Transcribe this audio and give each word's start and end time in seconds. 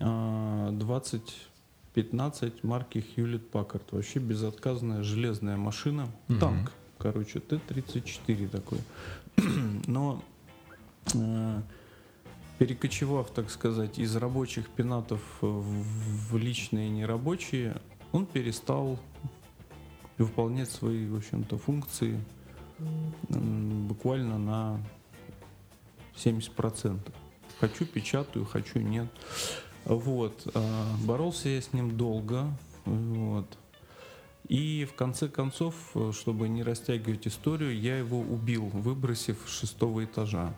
А, 0.00 0.70
2015 0.70 2.64
марки 2.64 3.04
Hewlett 3.16 3.50
Packard. 3.50 3.82
Вообще 3.90 4.18
безотказная 4.18 5.02
железная 5.02 5.56
машина. 5.56 6.08
Мгм. 6.28 6.40
Танк, 6.40 6.72
короче, 6.98 7.40
Т-34 7.40 8.48
такой. 8.48 8.78
Но 9.86 10.22
э, 11.14 11.62
перекочевав, 12.58 13.30
так 13.30 13.50
сказать, 13.50 13.98
из 13.98 14.14
рабочих 14.16 14.68
пенатов 14.68 15.20
в, 15.40 15.62
в 16.30 16.36
личные 16.36 16.90
нерабочие, 16.90 17.80
он 18.12 18.26
перестал 18.26 18.98
выполнять 20.18 20.70
свои, 20.70 21.06
в 21.06 21.16
общем-то, 21.16 21.58
функции 21.58 22.20
буквально 23.28 24.38
на 24.38 24.80
70%. 26.16 26.98
Хочу 27.60 27.86
печатаю, 27.86 28.44
хочу 28.44 28.78
нет. 28.78 29.08
Вот. 29.88 30.46
а, 30.54 30.94
Боролся 31.04 31.48
я 31.48 31.60
с 31.60 31.72
ним 31.72 31.96
долго. 31.96 32.46
Вот. 32.84 33.46
И 34.48 34.86
в 34.90 34.94
конце 34.94 35.28
концов, 35.28 35.74
чтобы 36.12 36.48
не 36.48 36.62
растягивать 36.62 37.26
историю, 37.26 37.78
я 37.78 37.98
его 37.98 38.20
убил, 38.20 38.66
выбросив 38.66 39.36
с 39.46 39.50
шестого 39.60 40.04
этажа. 40.04 40.54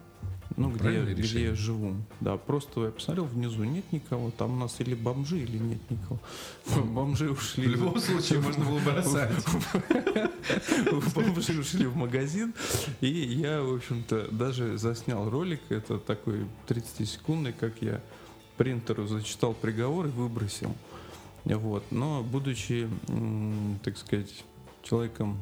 Ну, 0.56 0.70
где, 0.70 0.92
я- 0.94 1.04
где 1.04 1.44
я 1.44 1.54
живу. 1.54 1.94
Да, 2.20 2.36
просто 2.36 2.86
я 2.86 2.90
посмотрел 2.90 3.24
внизу, 3.24 3.62
нет 3.64 3.84
никого. 3.92 4.30
Там 4.32 4.52
у 4.54 4.56
нас 4.56 4.80
или 4.80 4.94
бомжи, 4.94 5.38
или 5.38 5.58
нет 5.58 5.78
никого. 5.90 6.18
Бомжи 6.92 7.30
ушли. 7.30 7.66
В 7.66 7.70
любом 7.70 8.00
случае 8.00 8.40
можно 8.40 8.64
было 8.64 8.78
бросать. 8.80 9.32
Бомжи 11.14 11.58
ушли 11.58 11.86
в 11.86 11.96
магазин, 11.96 12.52
и 13.00 13.08
я, 13.08 13.62
в 13.62 13.74
общем-то, 13.74 14.28
даже 14.32 14.76
заснял 14.78 15.28
ролик, 15.30 15.60
это 15.68 15.98
такой 15.98 16.46
30-секундный, 16.68 17.52
как 17.52 17.80
я 17.80 18.00
принтеру 18.60 19.06
зачитал 19.06 19.54
приговор 19.54 20.08
и 20.08 20.10
выбросил. 20.10 20.74
Вот. 21.46 21.82
Но, 21.90 22.22
будучи, 22.22 22.86
так 23.82 23.96
сказать, 23.96 24.44
человеком 24.82 25.38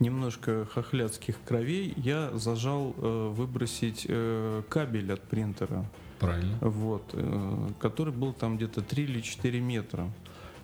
немножко 0.00 0.66
хохлядских 0.66 1.36
кровей, 1.46 1.94
я 1.96 2.36
зажал 2.36 2.96
э, 2.96 3.28
выбросить 3.32 4.06
э, 4.08 4.62
кабель 4.68 5.12
от 5.12 5.22
принтера 5.22 5.84
Правильно. 6.18 6.58
вот, 6.60 7.04
э, 7.12 7.68
который 7.78 8.12
был 8.12 8.32
там 8.32 8.56
где-то 8.56 8.82
3 8.82 9.04
или 9.04 9.20
4 9.20 9.60
метра. 9.60 10.10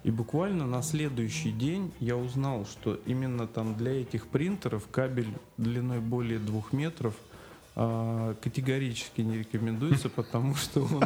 И 0.02 0.10
буквально 0.10 0.66
на 0.66 0.82
следующий 0.82 1.52
день 1.52 1.92
я 2.00 2.16
узнал, 2.16 2.66
что 2.66 2.98
именно 3.06 3.46
там 3.46 3.76
для 3.76 4.00
этих 4.02 4.26
принтеров 4.26 4.88
кабель 4.90 5.32
длиной 5.58 6.00
более 6.00 6.40
2 6.40 6.62
метров 6.72 7.14
категорически 7.74 9.22
не 9.22 9.38
рекомендуется, 9.38 10.08
потому 10.08 10.54
что 10.54 10.82
он 10.82 11.02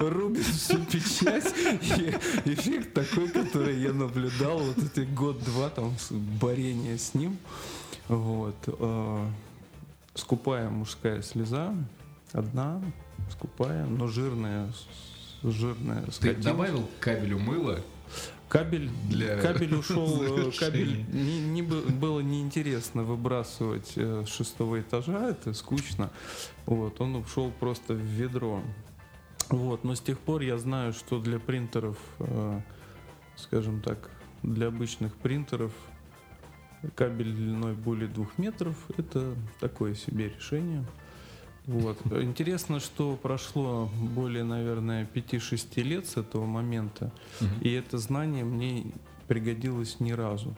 рубит 0.00 0.44
всю 0.44 0.78
печать. 0.78 1.54
И 1.94 2.52
эффект 2.52 2.94
такой, 2.94 3.28
который 3.28 3.80
я 3.80 3.92
наблюдал 3.92 4.58
вот 4.58 4.78
эти 4.78 5.06
год-два 5.06 5.70
там 5.70 5.94
борения 6.40 6.96
с 6.98 7.14
ним. 7.14 7.38
Вот. 8.08 8.56
а, 8.66 9.30
Скупая 10.14 10.68
мужская 10.68 11.22
слеза, 11.22 11.72
одна, 12.32 12.82
скупая, 13.30 13.86
но 13.86 14.08
жирная, 14.08 14.72
жирная. 15.44 16.04
Ты 16.20 16.34
добавил 16.34 16.88
кабелю 16.98 17.38
мыло? 17.38 17.80
Кабель, 18.50 18.90
для 19.08 19.36
кабель 19.40 19.76
ушел, 19.76 20.22
э, 20.24 20.50
кабель 20.58 21.04
не, 21.12 21.40
не 21.40 21.62
бы- 21.62 21.82
было 21.82 22.18
неинтересно 22.18 23.04
выбрасывать 23.04 23.92
э, 23.94 24.24
с 24.26 24.28
шестого 24.28 24.80
этажа, 24.80 25.30
это 25.30 25.54
скучно. 25.54 26.10
Вот, 26.66 27.00
он 27.00 27.14
ушел 27.14 27.52
просто 27.60 27.94
в 27.94 28.00
ведро. 28.00 28.60
Вот, 29.50 29.84
но 29.84 29.94
с 29.94 30.00
тех 30.00 30.18
пор 30.18 30.42
я 30.42 30.58
знаю, 30.58 30.92
что 30.92 31.20
для 31.20 31.38
принтеров, 31.38 31.96
э, 32.18 32.60
скажем 33.36 33.80
так, 33.82 34.10
для 34.42 34.66
обычных 34.66 35.14
принтеров 35.14 35.72
кабель 36.96 37.32
длиной 37.32 37.74
более 37.74 38.08
двух 38.08 38.36
метров 38.36 38.74
это 38.96 39.32
такое 39.60 39.94
себе 39.94 40.28
решение. 40.28 40.84
Вот. 41.70 41.98
Интересно, 42.20 42.80
что 42.80 43.16
прошло 43.16 43.88
более, 44.14 44.42
наверное, 44.42 45.06
5-6 45.14 45.82
лет 45.82 46.06
с 46.08 46.16
этого 46.16 46.44
момента, 46.44 47.12
Мгм. 47.40 47.60
и 47.60 47.70
это 47.70 47.98
знание 47.98 48.42
мне 48.44 48.86
пригодилось 49.28 50.00
ни 50.00 50.10
разу. 50.10 50.52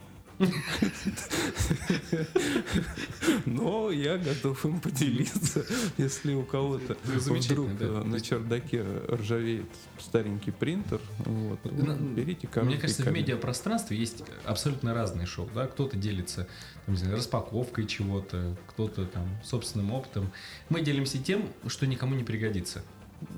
Но 3.46 3.90
я 3.90 4.18
готов 4.18 4.64
им 4.64 4.80
поделиться, 4.80 5.64
если 5.98 6.34
у 6.34 6.42
кого-то 6.42 6.96
вдруг 7.04 7.70
э, 7.80 8.02
на 8.04 8.20
чердаке 8.20 8.84
ржавеет 9.08 9.66
старенький 9.98 10.50
принтер, 10.50 11.00
вот, 11.18 11.64
На- 11.64 11.94
берите 11.94 12.46
Мне 12.46 12.52
короткий 12.52 12.78
кажется, 12.80 13.02
в 13.04 13.12
медиапространстве 13.12 13.96
есть 13.96 14.22
абсолютно 14.44 14.94
разные 14.94 15.26
шоу. 15.26 15.48
Да? 15.54 15.66
Кто-то 15.66 15.96
делится 15.96 16.48
там, 16.86 16.96
знаю, 16.96 17.16
распаковкой 17.16 17.86
чего-то, 17.86 18.56
кто-то 18.68 19.06
там 19.06 19.28
собственным 19.44 19.92
опытом. 19.92 20.30
Мы 20.68 20.82
делимся 20.82 21.18
тем, 21.18 21.48
что 21.66 21.86
никому 21.86 22.14
не 22.14 22.24
пригодится. 22.24 22.82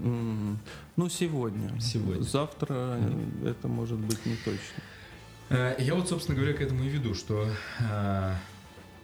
Ну, 0.01 1.09
сегодня. 1.11 1.79
Сегодня. 1.81 2.23
Завтра 2.23 2.99
это 3.45 3.69
может 3.69 3.99
быть 3.99 4.25
не 4.25 4.37
точно. 4.37 4.83
Э, 5.51 5.75
Я 5.79 5.95
вот, 5.95 6.09
собственно 6.09 6.37
говоря, 6.37 6.55
к 6.55 6.61
этому 6.61 6.85
и 6.85 6.89
веду, 6.89 7.15
что 7.15 7.49
э, 7.81 8.35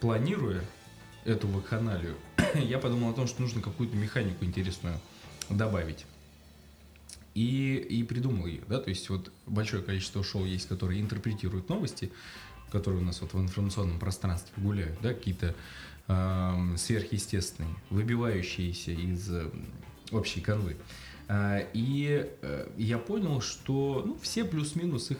планируя 0.01 0.63
эту 1.25 1.49
вакханалию, 1.49 2.17
я 2.55 2.79
подумал 2.79 3.11
о 3.11 3.15
том, 3.15 3.27
что 3.27 3.43
нужно 3.43 3.61
какую-то 3.61 3.97
механику 3.97 4.45
интересную 4.45 4.99
добавить. 5.49 6.07
И, 7.35 7.77
и 7.77 8.03
придумал 8.03 8.47
ее, 8.47 8.63
да, 8.69 8.81
то 8.81 8.91
есть 8.91 9.09
вот 9.09 9.31
большое 9.47 9.83
количество 9.83 10.25
шоу 10.25 10.45
есть, 10.45 10.67
которые 10.67 11.01
интерпретируют 11.01 11.69
новости, 11.69 12.11
которые 12.73 13.03
у 13.03 13.05
нас 13.05 13.21
вот 13.21 13.35
в 13.35 13.41
информационном 13.41 14.01
пространстве 14.01 14.53
гуляют, 14.57 14.99
да, 15.01 15.15
какие-то 15.15 15.55
эм, 16.09 16.77
сверхъестественные, 16.77 17.73
выбивающиеся 17.91 18.91
из 18.91 19.31
э, 19.31 19.49
общей 20.11 20.41
канвы. 20.41 20.77
А, 21.29 21.65
И 21.73 22.29
э, 22.43 22.69
я 22.77 22.99
понял, 22.99 23.41
что 23.41 24.03
ну, 24.05 24.19
все 24.21 24.45
плюс-минус 24.45 25.13
их 25.13 25.19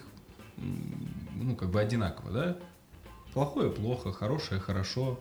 ну, 0.61 1.57
как 1.57 1.71
бы 1.71 1.81
одинаково, 1.81 2.31
да? 2.31 2.57
Плохое 3.33 3.71
плохо, 3.71 4.13
хорошее 4.13 4.61
хорошо. 4.61 5.19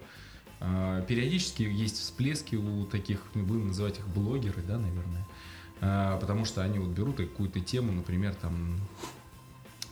А, 0.60 1.02
Периодически 1.02 1.64
есть 1.64 1.98
всплески 2.00 2.56
у 2.56 2.86
таких, 2.86 3.22
ну, 3.34 3.44
будем 3.46 3.68
называть 3.68 4.00
их 4.00 4.08
блогеры, 4.08 4.62
да, 4.62 4.78
наверное. 4.78 5.26
А, 5.82 6.18
Потому 6.18 6.46
что 6.46 6.62
они 6.62 6.80
вот 6.80 6.90
берут 6.90 7.18
какую-то 7.18 7.60
тему, 7.62 7.92
например, 7.92 8.36
там 8.36 8.76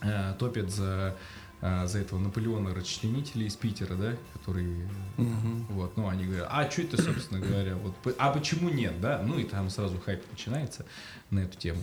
э, 0.02 0.34
топят 0.38 0.70
за, 0.70 1.16
а, 1.60 1.86
за 1.86 2.00
этого 2.00 2.18
Наполеона 2.18 2.74
расчленителя 2.74 3.46
из 3.46 3.56
Питера, 3.56 3.94
да, 3.94 4.14
который 4.34 4.86
Мгм. 5.16 5.66
вот, 5.70 5.96
ну, 5.96 6.08
они 6.08 6.24
говорят, 6.26 6.48
а 6.50 6.70
что 6.70 6.82
это, 6.82 7.00
собственно 7.02 7.40
говоря, 7.40 7.76
вот, 7.76 7.94
а 8.18 8.30
почему 8.30 8.68
нет, 8.68 9.00
да? 9.00 9.22
Ну, 9.24 9.38
и 9.38 9.44
там 9.44 9.70
сразу 9.70 9.98
хайп 9.98 10.22
начинается 10.30 10.84
на 11.30 11.40
эту 11.40 11.56
тему. 11.56 11.82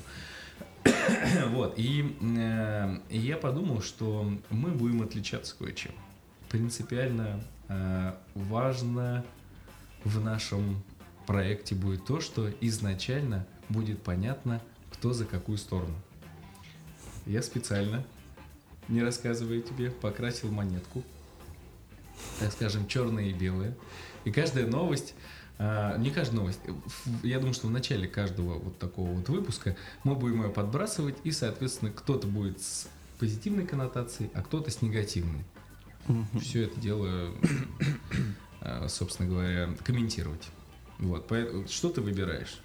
Вот, 1.50 1.74
и, 1.78 2.18
э, 2.22 3.00
я 3.10 3.38
подумал, 3.38 3.82
что 3.82 4.32
мы 4.50 4.72
будем 4.72 5.02
отличаться 5.02 5.56
кое-чем. 5.58 5.92
Принципиально 6.50 7.44
э, 7.68 8.14
важно 8.36 9.26
в 10.04 10.24
нашем 10.24 10.84
проекте 11.28 11.76
будет 11.76 12.06
то, 12.06 12.22
что 12.22 12.50
изначально 12.62 13.46
будет 13.70 14.02
понятно, 14.02 14.62
кто 14.92 15.14
за 15.14 15.26
какую 15.26 15.58
сторону. 15.58 15.96
Я 17.26 17.42
специально, 17.42 18.06
не 18.88 19.02
рассказывая 19.02 19.62
тебе, 19.62 19.90
покрасил 19.90 20.52
монетку 20.52 21.04
так 22.40 22.52
скажем, 22.52 22.88
черные 22.88 23.32
и 23.32 23.34
белые. 23.34 23.76
И 24.24 24.32
каждая 24.32 24.68
новость, 24.68 25.16
не 25.58 26.12
каждая 26.12 26.42
новость, 26.42 26.60
я 27.24 27.40
думаю, 27.40 27.54
что 27.54 27.68
в 27.68 27.72
начале 27.72 28.08
каждого 28.08 28.60
вот 28.60 28.78
такого 28.78 29.12
вот 29.12 29.30
выпуска 29.30 29.76
мы 30.04 30.16
будем 30.16 30.44
ее 30.44 30.50
подбрасывать, 30.50 31.16
и, 31.24 31.32
соответственно, 31.32 31.92
кто-то 31.92 32.28
будет 32.28 32.60
с 32.62 32.88
позитивной 33.20 33.66
коннотацией, 33.66 34.30
а 34.34 34.42
кто-то 34.42 34.70
с 34.70 34.82
негативной. 34.82 35.44
Все 36.40 36.64
это 36.64 36.80
дело, 36.80 37.32
а, 38.62 38.88
собственно 38.90 39.30
говоря, 39.30 39.70
комментировать. 39.84 40.44
Вот, 41.00 41.28
поэтому 41.28 41.68
что 41.68 41.90
ты 41.90 42.02
выбираешь? 42.02 42.60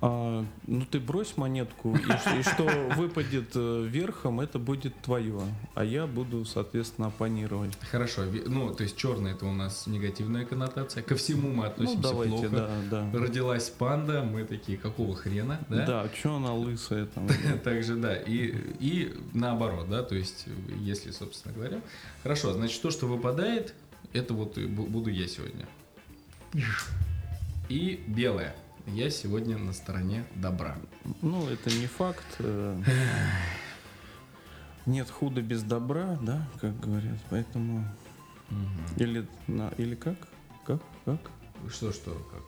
А, 0.00 0.44
ну 0.66 0.84
ты 0.84 1.00
брось 1.00 1.36
монетку, 1.36 1.94
и, 1.96 2.38
и 2.38 2.42
что 2.42 2.64
выпадет 2.96 3.52
э, 3.54 3.86
верхом, 3.88 4.40
это 4.40 4.58
будет 4.58 4.94
твое. 5.00 5.40
А 5.74 5.84
я 5.84 6.06
буду, 6.06 6.44
соответственно, 6.44 7.08
оппонировать. 7.08 7.72
Хорошо, 7.90 8.22
ну, 8.46 8.74
то 8.74 8.82
есть 8.82 8.96
черный 8.96 9.32
это 9.32 9.46
у 9.46 9.52
нас 9.52 9.86
негативная 9.86 10.44
коннотация. 10.44 11.02
Ко 11.02 11.14
всему 11.16 11.48
мы 11.48 11.62
Ну, 11.62 11.62
относимся 11.64 12.02
давайте, 12.02 12.48
плохо. 12.48 12.48
да, 12.50 12.70
да. 13.12 13.18
Родилась 13.18 13.70
панда, 13.70 14.22
мы 14.22 14.44
такие, 14.44 14.76
какого 14.76 15.14
хрена, 15.14 15.58
да? 15.68 15.86
Да, 15.86 16.08
что 16.14 16.36
она 16.36 16.52
лысая 16.52 17.06
там? 17.06 17.28
Также, 17.64 17.96
да, 17.96 18.14
и, 18.16 18.54
и 18.80 19.14
наоборот, 19.32 19.88
да, 19.88 20.02
то 20.02 20.14
есть, 20.14 20.46
если, 20.80 21.12
собственно 21.12 21.54
говоря. 21.54 21.80
Хорошо, 22.22 22.52
значит, 22.52 22.82
то, 22.82 22.90
что 22.90 23.06
выпадает, 23.06 23.74
это 24.12 24.34
вот 24.34 24.58
буду 24.58 25.08
я 25.10 25.26
сегодня. 25.28 25.66
И 27.68 28.04
белое. 28.06 28.54
Я 28.86 29.10
сегодня 29.10 29.56
на 29.58 29.72
стороне 29.72 30.24
добра. 30.34 30.76
Ну, 31.22 31.46
это 31.48 31.70
не 31.70 31.86
факт. 31.86 32.24
э, 32.38 32.82
Нет 34.86 35.08
худа 35.10 35.40
без 35.42 35.62
добра, 35.62 36.18
да, 36.22 36.46
как 36.60 36.78
говорят. 36.80 37.18
Поэтому... 37.30 37.84
Или, 38.98 39.26
на, 39.46 39.70
или 39.78 39.94
как? 39.94 40.16
Как? 40.66 40.82
Как? 41.04 41.18
Что, 41.70 41.92
что, 41.92 42.10
как? 42.30 42.42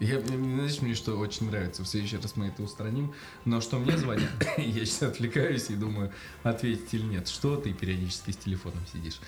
Я, 0.00 0.20
мне- 0.20 0.54
знаешь, 0.56 0.80
мне 0.80 0.94
что 0.94 1.16
очень 1.18 1.46
нравится, 1.50 1.82
в 1.82 1.88
следующий 1.88 2.18
раз 2.18 2.36
мы 2.36 2.46
это 2.48 2.62
устраним, 2.62 3.12
но 3.44 3.60
что 3.60 3.78
мне 3.80 3.96
звонят, 3.98 4.30
я 4.58 4.84
сейчас 4.84 5.02
отвлекаюсь 5.02 5.70
и 5.70 5.74
думаю, 5.74 6.12
ответить 6.44 6.94
или 6.94 7.02
нет. 7.02 7.26
Что 7.26 7.56
ты 7.56 7.72
периодически 7.72 8.30
с 8.30 8.36
телефоном 8.36 8.78
сидишь? 8.92 9.18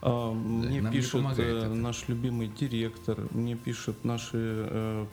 А, 0.00 0.32
мне 0.32 0.80
нам 0.80 0.92
не 0.92 0.98
пишет 0.98 1.22
э, 1.38 1.68
наш 1.74 2.08
любимый 2.08 2.46
директор, 2.48 3.18
мне 3.32 3.54
пишут 3.54 4.02
наши 4.04 4.30
э, 4.34 5.06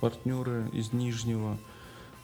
партнеры 0.00 0.68
из 0.72 0.92
Нижнего, 0.92 1.58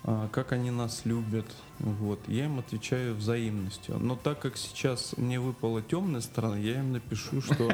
а, 0.04 0.28
как 0.28 0.52
они 0.52 0.70
нас 0.70 1.02
любят. 1.04 1.46
Вот. 1.80 2.20
Я 2.28 2.44
им 2.44 2.58
отвечаю 2.60 3.14
взаимностью. 3.14 3.98
Но 3.98 4.16
так 4.16 4.38
как 4.38 4.56
сейчас 4.56 5.14
мне 5.16 5.40
выпала 5.40 5.82
темная 5.82 6.20
сторона, 6.20 6.56
я 6.56 6.78
им 6.78 6.92
напишу, 6.92 7.40
что 7.42 7.70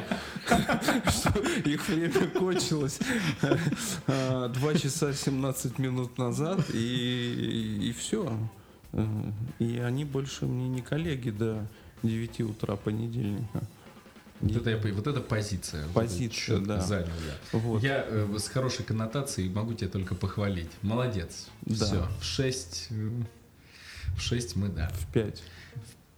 их 1.65 1.89
время 1.89 2.29
кончилось 2.31 2.99
2 3.41 4.75
часа 4.75 5.13
17 5.13 5.79
минут 5.79 6.17
назад, 6.19 6.61
и, 6.73 7.95
все. 7.99 8.33
И 9.59 9.79
они 9.79 10.05
больше 10.05 10.47
мне 10.47 10.69
не 10.69 10.81
коллеги 10.83 11.31
до 11.31 11.67
9 12.03 12.41
утра 12.43 12.77
понедельника. 12.77 13.63
Вот 14.43 14.57
это, 14.57 14.71
я 14.71 14.95
вот 14.95 15.07
это 15.07 15.21
позиция. 15.21 15.87
Вот 15.87 15.91
это 15.91 16.01
Позиция, 16.01 16.57
чётко 16.57 16.67
да. 16.67 16.81
Занял 16.81 17.07
я. 17.07 17.59
Вот. 17.59 17.83
Я 17.83 18.05
э, 18.07 18.29
с 18.39 18.49
хорошей 18.49 18.85
коннотацией 18.85 19.49
могу 19.49 19.75
тебя 19.75 19.89
только 19.89 20.15
похвалить. 20.15 20.71
Молодец. 20.83 21.49
Да. 21.63 21.87
Все. 21.87 22.09
В 22.21 22.25
6... 22.25 22.89
В 24.17 24.21
6 24.21 24.57
мы, 24.57 24.69
да. 24.69 24.91
В 24.95 25.13
5. 25.13 25.43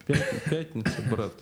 Пятница, 0.06 1.02
брат. 1.10 1.32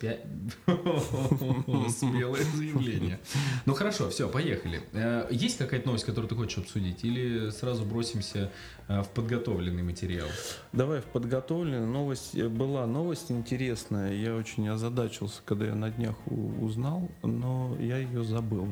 Смелое 1.91 2.43
заявление. 2.55 3.19
Ну 3.67 3.75
хорошо, 3.75 4.09
все, 4.11 4.29
поехали. 4.29 4.83
Э, 4.93 5.27
Есть 5.31 5.59
какая-то 5.59 5.87
новость, 5.87 6.05
которую 6.05 6.29
ты 6.29 6.35
хочешь 6.37 6.59
обсудить? 6.59 7.05
Или 7.05 7.51
сразу 7.51 7.85
бросимся 7.85 8.51
э, 8.89 9.03
в 9.03 9.09
подготовленный 9.09 9.83
материал? 9.83 10.29
Давай 10.73 11.01
в 11.01 11.05
подготовленную 11.07 11.87
новость. 11.87 12.35
э, 12.35 12.49
Была 12.49 12.87
новость 12.87 13.31
интересная. 13.31 14.13
Я 14.15 14.37
очень 14.37 14.69
озадачился, 14.69 15.41
когда 15.45 15.67
я 15.67 15.75
на 15.75 15.91
днях 15.91 16.15
узнал, 16.27 17.09
но 17.23 17.77
я 17.81 17.99
ее 17.99 18.23
забыл. 18.25 18.69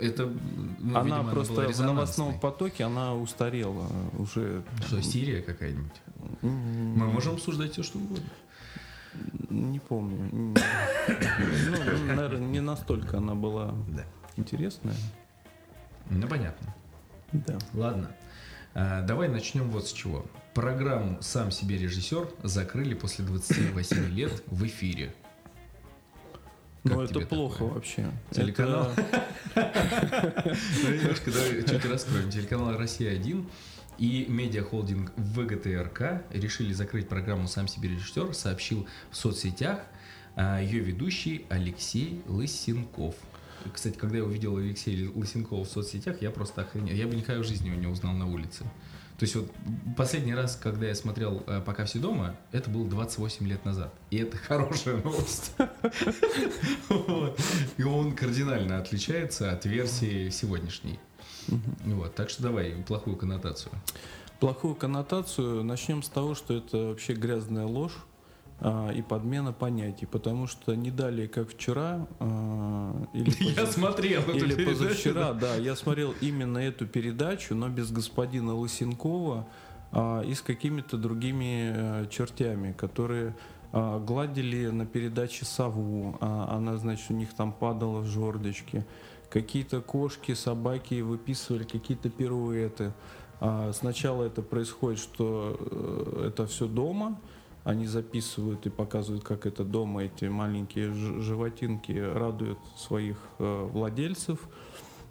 Это, 0.00 0.32
ну, 0.78 0.96
она 0.96 1.16
видимо, 1.18 1.30
просто 1.32 1.54
была 1.54 1.66
в 1.66 1.80
новостном 1.80 2.38
потоке 2.38 2.84
она 2.84 3.16
устарела 3.16 3.88
уже. 4.16 4.62
Что, 4.86 5.02
Сирия 5.02 5.42
какая-нибудь? 5.42 6.00
Мы 6.42 7.06
можем 7.06 7.34
обсуждать 7.34 7.72
все, 7.72 7.82
что 7.82 7.98
угодно. 7.98 8.24
Не 9.50 9.78
помню. 9.78 10.28
Ну, 10.32 10.54
наверное, 12.14 12.38
не 12.40 12.60
настолько 12.60 13.18
она 13.18 13.34
была 13.34 13.74
Да. 13.88 14.04
интересная. 14.36 14.94
Ну, 16.10 16.26
понятно. 16.26 16.74
Да. 17.32 17.58
Ладно. 17.74 18.10
А, 18.74 19.02
Давай 19.02 19.28
начнем 19.28 19.70
вот 19.70 19.86
с 19.88 19.92
чего. 19.92 20.24
Программу 20.54 21.20
«Сам 21.22 21.50
себе 21.50 21.78
режиссер» 21.78 22.28
закрыли 22.42 22.94
после 22.94 23.24
28 23.24 24.08
лет 24.10 24.42
в 24.46 24.64
эфире. 24.66 25.14
Как 26.84 26.92
Ну, 26.94 27.00
это 27.02 27.20
плохо 27.20 27.54
такое? 27.58 27.70
вообще. 27.74 28.10
Телеканал? 28.32 28.90
Это- 29.54 30.56
Ну, 30.84 30.94
немножко 30.94 31.30
давай 31.30 31.62
чуть 31.62 31.84
раскроем. 31.86 32.30
Телеканал 32.30 32.76
«Россия-1» 32.76 33.46
и 33.98 34.26
медиахолдинг 34.28 35.12
ВГТРК 35.16 36.24
решили 36.30 36.72
закрыть 36.72 37.08
программу 37.08 37.48
«Сам 37.48 37.68
себе 37.68 37.90
режиссер», 37.90 38.34
сообщил 38.34 38.86
в 39.10 39.16
соцсетях 39.16 39.80
а, 40.34 40.60
ее 40.60 40.80
ведущий 40.80 41.46
Алексей 41.48 42.22
Лысенков. 42.26 43.14
Кстати, 43.72 43.96
когда 43.96 44.18
я 44.18 44.24
увидел 44.24 44.56
Алексея 44.56 45.10
Лысенкова 45.14 45.64
в 45.64 45.68
соцсетях, 45.68 46.20
я 46.20 46.30
просто 46.30 46.62
охренел. 46.62 46.94
Я 46.94 47.06
бы 47.06 47.14
никогда 47.14 47.42
в 47.42 47.46
жизни 47.46 47.68
его 47.68 47.78
не 47.78 47.86
узнал 47.86 48.14
на 48.14 48.26
улице. 48.26 48.64
То 49.18 49.24
есть 49.24 49.36
вот 49.36 49.52
последний 49.96 50.34
раз, 50.34 50.56
когда 50.56 50.88
я 50.88 50.96
смотрел 50.96 51.44
э, 51.46 51.62
«Пока 51.64 51.84
все 51.84 52.00
дома», 52.00 52.34
это 52.50 52.68
было 52.70 52.88
28 52.88 53.46
лет 53.46 53.64
назад. 53.64 53.94
И 54.10 54.16
это 54.16 54.36
хорошая 54.36 54.96
новость. 54.96 55.52
И 57.76 57.84
он 57.84 58.16
кардинально 58.16 58.78
отличается 58.78 59.52
от 59.52 59.64
версии 59.64 60.28
сегодняшней. 60.30 60.98
Вот, 61.84 62.14
так 62.14 62.30
что 62.30 62.42
давай 62.42 62.70
плохую 62.86 63.16
коннотацию. 63.16 63.72
Плохую 64.40 64.74
коннотацию. 64.74 65.62
Начнем 65.62 66.02
с 66.02 66.08
того, 66.08 66.34
что 66.34 66.54
это 66.54 66.88
вообще 66.88 67.14
грязная 67.14 67.64
ложь 67.66 67.96
а, 68.60 68.90
и 68.90 69.02
подмена 69.02 69.52
понятий, 69.52 70.06
потому 70.06 70.46
что 70.46 70.74
не 70.74 70.90
далее, 70.90 71.28
как 71.28 71.50
вчера, 71.50 72.06
а, 72.18 73.06
или, 73.12 73.32
Я 73.56 73.66
смотрел 73.66 74.22
или 74.30 74.54
передачу, 74.54 74.70
позавчера, 74.70 75.32
да, 75.32 75.56
я 75.56 75.76
смотрел 75.76 76.14
именно 76.20 76.58
эту 76.58 76.86
передачу, 76.86 77.54
но 77.54 77.68
без 77.68 77.90
господина 77.90 78.54
Лысенкова 78.54 79.46
а, 79.92 80.22
и 80.22 80.34
с 80.34 80.42
какими-то 80.42 80.96
другими 80.96 81.72
э, 81.74 82.06
чертями, 82.10 82.72
которые 82.72 83.34
гладили 83.72 84.66
на 84.66 84.84
передаче 84.84 85.46
сову, 85.46 86.18
а, 86.20 86.56
она, 86.56 86.76
значит, 86.76 87.10
у 87.10 87.14
них 87.14 87.32
там 87.32 87.52
падала 87.52 88.00
в 88.00 88.06
жердочке, 88.06 88.84
какие-то 89.32 89.80
кошки, 89.80 90.34
собаки 90.34 91.00
выписывали 91.00 91.64
какие-то 91.64 92.10
пируэты. 92.10 92.92
А, 93.40 93.72
Сначала 93.72 94.24
это 94.24 94.42
происходит, 94.42 95.00
что 95.00 95.56
э, 95.58 96.26
это 96.28 96.46
все 96.46 96.66
дома, 96.66 97.18
они 97.64 97.86
записывают 97.86 98.66
и 98.66 98.70
показывают, 98.70 99.24
как 99.24 99.46
это 99.46 99.64
дома 99.64 100.04
эти 100.04 100.26
маленькие 100.26 100.92
животинки 100.92 101.92
радуют 101.92 102.58
своих 102.76 103.16
э, 103.38 103.68
владельцев, 103.72 104.38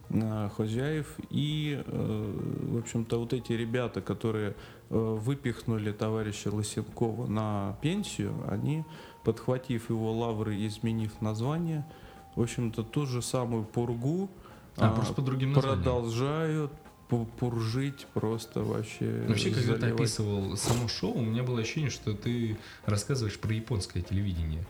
э, 0.10 0.50
хозяев. 0.56 1.16
И, 1.32 1.82
в 1.88 2.78
общем-то, 2.78 3.20
вот 3.20 3.34
эти 3.34 3.54
ребята, 3.54 4.02
которые 4.02 4.56
выпихнули 4.90 5.94
товарища 5.94 6.54
Лысенкова 6.54 7.26
на 7.28 7.78
пенсию, 7.82 8.34
они, 8.50 8.84
подхватив 9.24 9.90
его 9.90 10.12
лавры 10.12 10.58
и 10.58 10.68
изменив 10.68 11.22
название, 11.22 11.86
в 12.36 12.42
общем-то, 12.42 12.84
ту 12.84 13.06
же 13.06 13.22
самую 13.22 13.64
пургу 13.64 14.30
А, 14.78 14.90
а, 14.92 14.96
просто 14.96 15.14
по 15.16 15.22
другим 15.22 15.54
продолжают 15.54 16.72
пу- 17.10 17.26
пуржить 17.40 18.08
просто 18.14 18.62
вообще. 18.64 19.26
Вообще, 19.28 19.50
когда 19.52 19.74
ты 19.74 19.80
заливать. 19.82 20.00
описывал 20.00 20.56
само 20.58 20.88
шоу, 20.88 21.14
у 21.18 21.22
меня 21.22 21.44
было 21.44 21.60
ощущение, 21.60 21.90
что 21.90 22.14
ты 22.14 22.58
рассказываешь 22.86 23.38
про 23.40 23.54
японское 23.54 24.02
телевидение. 24.02 24.64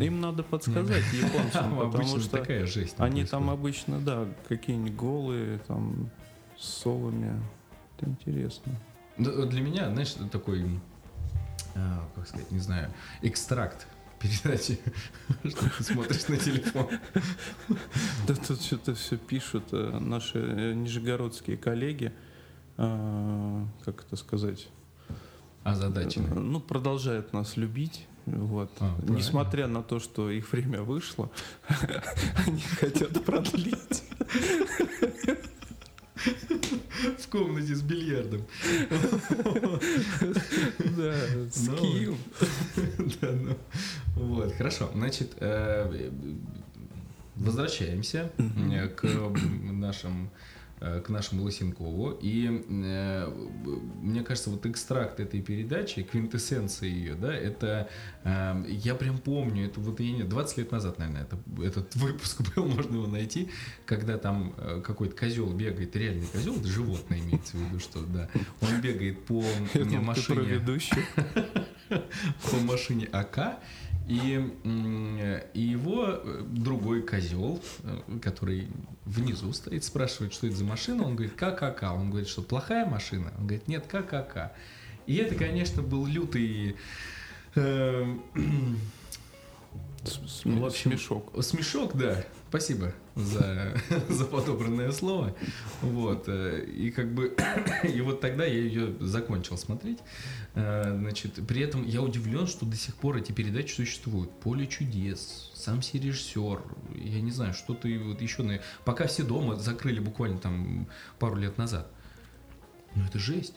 Им 0.00 0.20
надо 0.20 0.42
подсказать 0.42 1.04
японцам, 1.12 1.50
Там 1.78 1.78
потому 1.92 2.18
что 2.18 2.30
такая 2.30 2.66
жесть. 2.66 2.94
они 2.98 3.24
там 3.24 3.50
обычно, 3.50 4.00
да, 4.00 4.26
какие-нибудь 4.48 4.94
голые, 4.94 5.58
там, 5.68 6.10
с 6.56 6.66
совами. 6.82 7.40
Это 7.96 8.10
интересно. 8.10 8.72
Для 9.16 9.60
меня, 9.60 9.90
знаешь, 9.90 10.14
такой, 10.30 10.64
а, 11.74 12.08
как 12.14 12.28
сказать, 12.28 12.50
не 12.52 12.60
знаю, 12.60 12.90
экстракт 13.22 13.86
передачи, 14.20 14.78
что 15.48 15.70
ты 15.70 15.82
смотришь 15.84 16.28
на 16.28 16.36
телефон. 16.36 16.88
Да 18.26 18.34
тут 18.34 18.60
что-то 18.62 18.94
все 18.94 19.16
пишут 19.16 19.64
э, 19.72 19.98
наши 19.98 20.38
э, 20.38 20.72
нижегородские 20.74 21.56
коллеги, 21.56 22.12
а, 22.76 23.66
как 23.84 24.04
это 24.06 24.16
сказать, 24.16 24.68
А 25.64 25.74
задача. 25.74 26.20
Э, 26.20 26.34
Ну, 26.34 26.60
продолжают 26.60 27.32
нас 27.32 27.56
любить. 27.56 28.06
Вот. 28.26 28.70
А, 28.80 28.94
правильно. 28.96 29.16
Несмотря 29.16 29.66
на 29.68 29.82
то, 29.82 30.00
что 30.00 30.30
их 30.30 30.52
время 30.52 30.82
вышло, 30.82 31.30
они 32.46 32.60
хотят 32.60 33.24
продлить. 33.24 34.04
В 37.18 37.28
комнате 37.28 37.74
с 37.74 37.82
бильярдом. 37.82 38.42
Да, 40.96 41.14
с 41.50 41.66
Ну, 41.68 41.76
Киевом. 41.76 42.18
Да, 43.20 43.32
ну, 43.32 43.56
Вот, 44.16 44.52
хорошо. 44.54 44.90
Значит, 44.94 45.32
э, 45.40 46.10
возвращаемся 47.36 48.30
к 48.96 49.04
нашим 49.72 50.30
к 50.80 51.08
нашему 51.08 51.44
Лысенкову. 51.44 52.18
И 52.20 52.64
э, 52.68 53.32
мне 54.00 54.22
кажется, 54.22 54.50
вот 54.50 54.64
экстракт 54.66 55.20
этой 55.20 55.42
передачи, 55.42 56.02
квинтэссенция 56.02 56.88
ее, 56.88 57.14
да, 57.14 57.34
это 57.34 57.88
э, 58.24 58.64
я 58.68 58.94
прям 58.94 59.18
помню, 59.18 59.66
это 59.66 59.80
вот 59.80 60.00
я 60.00 60.12
не 60.12 60.22
20 60.22 60.58
лет 60.58 60.72
назад, 60.72 60.98
наверное, 60.98 61.22
это, 61.22 61.38
этот 61.62 61.96
выпуск 61.96 62.42
был, 62.54 62.66
можно 62.68 62.96
его 62.96 63.06
найти, 63.06 63.48
когда 63.86 64.18
там 64.18 64.54
э, 64.56 64.82
какой-то 64.84 65.16
козел 65.16 65.52
бегает, 65.52 65.94
реальный 65.96 66.26
козел, 66.26 66.56
это 66.56 66.68
животное 66.68 67.18
имеется 67.18 67.56
в 67.56 67.60
виду, 67.60 67.80
что 67.80 68.02
да, 68.02 68.28
он 68.60 68.80
бегает 68.80 69.24
по 69.24 69.42
машине 69.74 70.60
по 72.50 72.56
машине 72.56 73.08
АК, 73.12 73.60
И, 74.08 74.42
и 75.52 75.60
его 75.60 76.06
э, 76.08 76.42
другой 76.46 77.02
козел, 77.02 77.60
э, 77.82 78.18
который 78.22 78.68
внизу 79.04 79.52
стоит, 79.52 79.84
спрашивает, 79.84 80.32
что 80.32 80.46
это 80.46 80.56
за 80.56 80.64
машина. 80.64 81.04
Он 81.04 81.14
говорит, 81.14 81.34
ККК. 81.34 81.92
Он 81.92 82.08
говорит, 82.08 82.28
что 82.28 82.40
плохая 82.40 82.86
машина? 82.86 83.34
Он 83.38 83.46
говорит, 83.46 83.68
нет, 83.68 83.86
ККК. 83.86 84.52
И 85.06 85.16
это, 85.16 85.34
конечно, 85.34 85.82
был 85.82 86.06
лютый... 86.06 86.76
Э, 87.54 88.16
в 90.44 90.64
общем, 90.64 90.90
смешок. 90.90 91.44
Смешок, 91.44 91.94
да. 91.94 92.24
Спасибо 92.48 92.94
за, 93.14 93.74
за 94.08 94.24
подобранное 94.24 94.90
слово. 94.92 95.36
Вот. 95.82 96.24
Э, 96.28 96.64
и 96.64 96.90
как 96.90 97.12
бы 97.12 97.36
и 97.84 98.00
вот 98.00 98.20
тогда 98.20 98.44
я 98.44 98.58
ее 98.58 98.94
закончил 99.00 99.58
смотреть. 99.58 99.98
Э, 100.54 100.96
значит, 100.96 101.34
при 101.46 101.60
этом 101.60 101.86
я 101.86 102.00
удивлен, 102.00 102.46
что 102.46 102.64
до 102.64 102.76
сих 102.76 102.94
пор 102.94 103.18
эти 103.18 103.32
передачи 103.32 103.74
существуют. 103.74 104.30
Поле 104.40 104.66
чудес, 104.66 105.52
сам 105.54 105.80
режиссер, 105.80 106.62
я 106.94 107.20
не 107.20 107.32
знаю, 107.32 107.52
что-то 107.52 107.86
вот 108.02 108.22
еще 108.22 108.42
на. 108.42 108.60
Пока 108.86 109.06
все 109.06 109.24
дома 109.24 109.56
закрыли 109.56 110.00
буквально 110.00 110.38
там 110.38 110.88
пару 111.18 111.36
лет 111.36 111.58
назад. 111.58 111.90
Ну 112.94 113.04
это 113.04 113.18
жесть. 113.18 113.54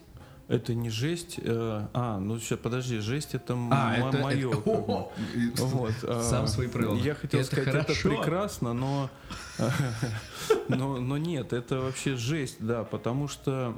Это 0.52 0.74
не 0.74 0.90
жесть. 0.90 1.40
Э, 1.42 1.88
а, 1.94 2.20
ну 2.20 2.38
сейчас, 2.38 2.60
подожди, 2.60 3.00
жесть 3.00 3.36
это, 3.36 3.58
а, 3.72 3.96
это 3.96 4.18
мое. 4.18 4.50
Это, 4.50 4.70
о, 4.70 5.12
вот, 5.60 5.94
э, 6.04 6.22
Сам 6.30 6.46
свои 6.48 6.68
правила. 6.68 6.96
Я 6.96 7.16
хотел 7.16 7.40
это 7.40 7.48
сказать, 7.48 7.72
хорошо. 7.72 7.92
это 7.94 8.10
прекрасно, 8.10 8.74
но, 8.74 9.10
но, 10.68 10.98
но 10.98 11.18
нет, 11.18 11.54
это 11.54 11.80
вообще 11.80 12.18
жесть, 12.18 12.58
да, 12.60 12.84
потому 12.84 13.30
что 13.30 13.74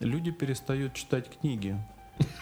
э, 0.00 0.04
люди 0.04 0.30
перестают 0.30 0.94
читать 0.94 1.28
книги. 1.28 1.76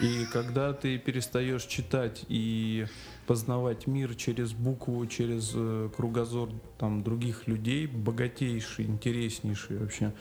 И 0.00 0.26
когда 0.32 0.72
ты 0.72 0.96
перестаешь 0.98 1.64
читать 1.64 2.24
и 2.28 2.86
познавать 3.26 3.88
мир 3.88 4.14
через 4.14 4.52
букву, 4.52 5.04
через 5.08 5.50
э, 5.56 5.90
кругозор 5.96 6.50
там, 6.78 7.02
других 7.02 7.48
людей, 7.48 7.88
богатейший, 7.88 8.84
интереснейший 8.84 9.78
вообще, 9.78 10.12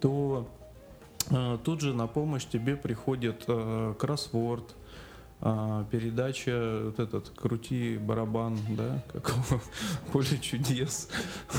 то 0.00 0.48
тут 1.64 1.80
же 1.80 1.94
на 1.94 2.06
помощь 2.06 2.44
тебе 2.44 2.76
приходит 2.76 3.44
э, 3.46 3.94
кроссворд, 3.98 4.74
э, 5.40 5.84
передача 5.90 6.82
вот 6.84 6.98
этот 6.98 7.30
крути 7.30 7.98
барабан, 7.98 8.58
да, 8.70 9.02
как 9.12 9.34
поле 10.12 10.38
чудес, 10.38 11.08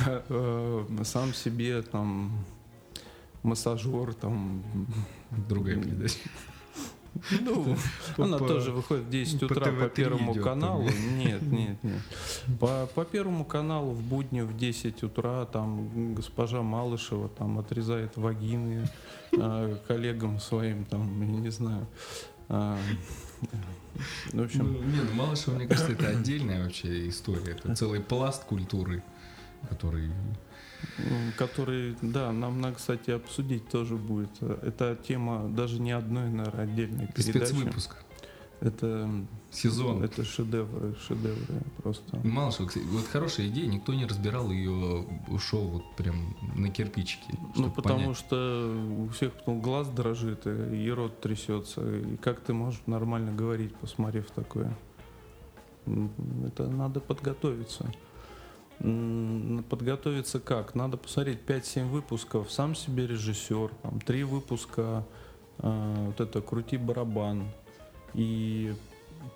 э, 0.05 0.86
сам 1.03 1.34
себе 1.34 1.82
там 1.82 2.46
массажер 3.43 4.13
там 4.13 4.63
другая 5.48 5.77
передача. 5.77 6.29
Ну, 7.41 7.77
она 8.17 8.38
тоже 8.38 8.72
выходит 8.72 9.05
в 9.05 9.10
10 9.10 9.43
утра 9.43 9.72
по 9.72 9.89
Первому 9.89 10.36
каналу. 10.36 10.84
Нет, 11.15 11.41
нет, 11.41 11.77
нет. 11.84 12.01
По, 12.60 13.05
Первому 13.05 13.46
каналу 13.46 13.91
в 13.91 14.01
будни 14.01 14.41
в 14.41 14.55
10 14.58 15.03
утра 15.03 15.46
там 15.46 16.15
госпожа 16.15 16.62
Малышева 16.62 17.29
там 17.29 17.60
отрезает 17.60 18.17
вагины 18.17 18.89
э, 19.32 19.77
коллегам 19.88 20.39
своим, 20.39 20.86
там, 20.86 21.22
я 21.22 21.39
не 21.39 21.50
знаю. 21.50 21.88
А, 22.50 22.77
в 24.32 24.41
общем... 24.41 24.74
Ну, 24.74 24.79
не, 24.84 25.01
ну 25.01 25.13
Малышева, 25.13 25.55
мне 25.55 25.67
кажется, 25.67 25.91
это 25.91 26.10
отдельная 26.10 26.63
вообще 26.63 27.08
история. 27.10 27.51
Это 27.51 27.75
целый 27.75 28.01
пласт 28.01 28.43
культуры, 28.46 29.03
который 29.70 30.12
который, 31.38 31.96
да, 32.02 32.32
нам 32.32 32.62
надо, 32.62 32.75
кстати, 32.75 33.12
обсудить 33.12 33.68
тоже 33.70 33.96
будет. 33.96 34.42
Это 34.42 34.96
тема 34.96 35.48
даже 35.50 35.80
не 35.80 35.92
одной, 35.92 36.30
наверное, 36.30 36.63
отдельной 36.63 37.08
передачи. 37.08 37.46
Спецвыпуск. 37.46 37.96
Это 38.62 39.10
сезон. 39.52 40.04
Это 40.04 40.24
шедевры, 40.24 40.96
шедевры 41.06 41.63
просто. 41.82 42.18
Мало 42.24 42.52
что, 42.52 42.63
вот 42.63 43.06
хорошая 43.08 43.48
идея, 43.48 43.68
никто 43.68 43.94
не 43.94 44.06
разбирал 44.06 44.52
ее, 44.52 45.06
ушел 45.28 45.68
вот 45.68 45.96
прям 45.98 46.38
на 46.56 46.70
кирпичики. 46.70 47.38
Ну 47.58 47.70
потому 47.70 48.00
понять. 48.00 48.18
что 48.18 48.74
у 49.00 49.10
всех 49.10 49.34
потом 49.34 49.62
глаз 49.62 49.90
дрожит 49.90 50.48
и 50.48 50.90
рот 50.92 51.20
трясется. 51.20 51.82
И 51.98 52.16
как 52.18 52.40
ты 52.40 52.54
можешь 52.54 52.82
нормально 52.86 53.34
говорить, 53.34 53.75
посмотрев 53.75 54.32
такое? 54.32 54.74
Это 55.86 56.68
надо 56.70 57.02
подготовиться. 57.02 57.92
Подготовиться 59.70 60.42
как? 60.42 60.75
Надо 60.75 60.98
посмотреть 60.98 61.40
5-7 61.48 61.88
выпусков, 61.88 62.52
сам 62.52 62.75
себе 62.75 63.08
режиссер, 63.08 63.72
там, 63.82 64.02
3 64.02 64.24
выпуска, 64.25 65.06
э, 65.60 66.06
вот 66.08 66.20
это 66.20 66.42
«Крути 66.42 66.75
барабан». 66.75 67.46
И 68.13 68.75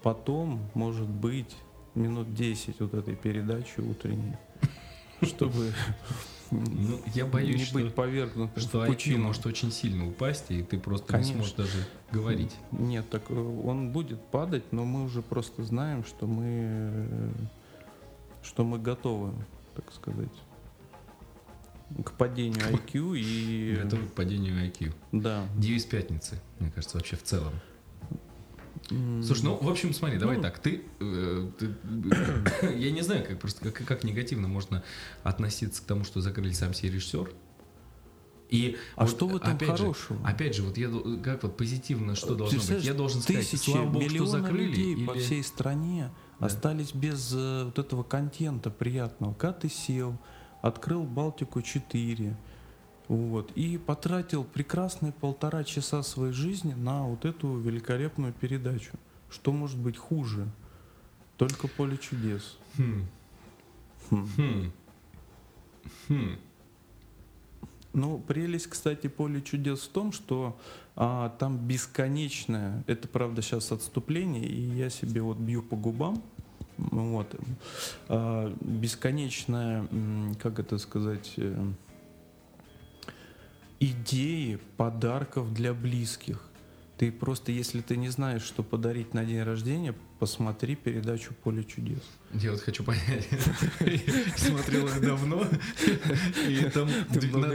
потом, 0.04 0.60
может 0.74 1.08
быть, 1.08 1.56
минут 1.96 2.34
10 2.34 2.82
вот 2.82 2.94
этой 2.94 3.16
передачи 3.16 3.80
утренней, 3.80 4.36
чтобы 5.22 5.74
ну, 6.52 7.02
я 7.14 7.26
боюсь, 7.26 7.60
не 7.60 7.66
что, 7.66 7.80
быть 7.80 7.94
повергнутым 7.94 8.62
что 8.62 8.80
в 8.80 9.18
может 9.18 9.46
очень 9.46 9.72
сильно 9.72 10.08
упасть, 10.08 10.46
и 10.50 10.64
ты 10.64 10.78
просто 10.80 11.08
Конечно. 11.14 11.30
не 11.30 11.36
сможешь 11.36 11.54
даже 11.54 11.88
говорить. 12.12 12.56
Нет, 12.72 13.10
так 13.10 13.24
э, 13.30 13.34
он 13.34 13.92
будет 13.92 14.22
падать, 14.28 14.72
но 14.72 14.86
мы 14.86 15.04
уже 15.04 15.22
просто 15.22 15.64
знаем, 15.64 16.06
что 16.06 16.28
мы 16.28 16.46
э, 16.46 17.32
что 18.44 18.64
мы 18.64 18.80
готовы, 18.80 19.34
так 19.76 19.92
сказать, 19.94 20.34
к 22.04 22.12
падению 22.14 22.62
IQ 22.72 23.18
и... 23.18 23.80
Готовы 23.84 24.08
к 24.08 24.14
падению 24.14 24.66
IQ. 24.66 24.94
Да. 25.12 25.48
Девиз 25.56 25.86
пятницы, 25.86 26.42
мне 26.60 26.72
кажется, 26.72 26.98
вообще 26.98 27.16
в 27.16 27.24
целом. 27.24 27.54
Слушай, 28.90 29.44
ну, 29.44 29.58
в 29.58 29.70
общем, 29.70 29.94
смотри, 29.94 30.18
давай 30.18 30.38
ну, 30.38 30.44
так, 30.44 30.60
ты, 30.60 30.84
э, 31.00 31.52
ты 31.58 31.76
я 32.76 32.92
не 32.92 33.02
знаю, 33.02 33.26
как 33.26 33.40
просто 33.40 33.70
как, 33.70 33.86
как 33.86 34.04
негативно 34.04 34.48
можно 34.48 34.84
относиться 35.24 35.82
к 35.82 35.86
тому, 35.86 36.06
что 36.06 36.22
закрыли 36.22 36.54
сам 36.54 36.74
себе 36.74 36.92
режиссер. 36.92 37.30
И 38.50 38.78
а 38.96 39.04
вот, 39.04 39.12
что 39.12 39.28
в 39.28 39.36
этом 39.36 39.56
опять 39.56 39.70
хорошего? 39.70 40.20
Же, 40.20 40.26
опять 40.26 40.56
же, 40.56 40.64
вот 40.64 40.78
я 40.78 40.90
как 41.22 41.44
вот 41.44 41.58
позитивно, 41.58 42.16
что 42.16 42.36
должно 42.36 42.60
быть? 42.60 42.86
Я 42.86 42.94
должен 42.94 43.22
сказать, 43.22 43.46
слава 43.46 43.90
богу, 43.90 44.10
что 44.10 44.26
закрыли. 44.26 44.68
людей 44.68 44.94
или... 44.94 45.06
по 45.06 45.16
всей 45.16 45.44
стране. 45.44 46.12
Остались 46.40 46.94
без 46.94 47.34
э, 47.34 47.64
вот 47.66 47.80
этого 47.80 48.04
контента 48.04 48.70
приятного. 48.70 49.34
Когда 49.34 49.54
ты 49.54 49.70
сел, 49.70 50.18
открыл 50.62 51.04
Балтику 51.04 51.62
4, 51.62 52.36
вот, 53.08 53.52
и 53.56 53.78
потратил 53.78 54.44
прекрасные 54.44 55.14
полтора 55.14 55.64
часа 55.64 56.04
своей 56.04 56.34
жизни 56.34 56.74
на 56.74 57.04
вот 57.04 57.26
эту 57.26 57.58
великолепную 57.58 58.34
передачу. 58.34 58.92
Что 59.30 59.52
может 59.52 59.78
быть 59.78 59.98
хуже? 59.98 60.48
Только 61.38 61.68
поле 61.68 61.98
чудес. 61.98 62.58
Хм. 62.78 63.06
Хм. 64.10 64.28
Хм. 64.36 64.72
Хм. 66.08 66.38
Ну, 67.94 68.20
прелесть, 68.20 68.68
кстати, 68.68 69.08
поле 69.08 69.42
чудес 69.42 69.82
в 69.82 69.90
том, 69.90 70.12
что 70.12 70.60
а, 71.00 71.30
там 71.38 71.60
бесконечное, 71.60 72.84
это 72.88 73.08
правда 73.08 73.44
сейчас 73.44 73.72
отступление, 73.72 74.44
и 74.44 74.62
я 74.62 74.90
себе 74.90 75.22
вот 75.22 75.38
бью 75.38 75.62
по 75.62 75.76
губам, 75.76 76.24
вот, 76.78 77.36
а, 78.10 78.52
бесконечная, 78.60 79.88
как 80.42 80.58
это 80.58 80.80
сказать, 80.80 81.34
э, 81.38 81.72
идеи 83.80 84.58
подарков 84.76 85.54
для 85.54 85.76
близких. 85.76 86.47
Ты 86.98 87.12
просто, 87.12 87.52
если 87.52 87.82
ты 87.82 87.96
не 87.96 88.10
знаешь, 88.10 88.42
что 88.42 88.64
подарить 88.64 89.14
на 89.14 89.24
день 89.24 89.44
рождения, 89.44 89.94
посмотри 90.18 90.76
передачу 90.76 91.36
«Поле 91.44 91.64
чудес». 91.64 92.02
Я 92.34 92.52
вот 92.52 92.62
хочу 92.62 92.84
понять. 92.84 93.28
Смотрел 94.36 94.88
их 94.88 95.00
давно, 95.00 95.48
и 96.48 96.68
там 96.74 96.90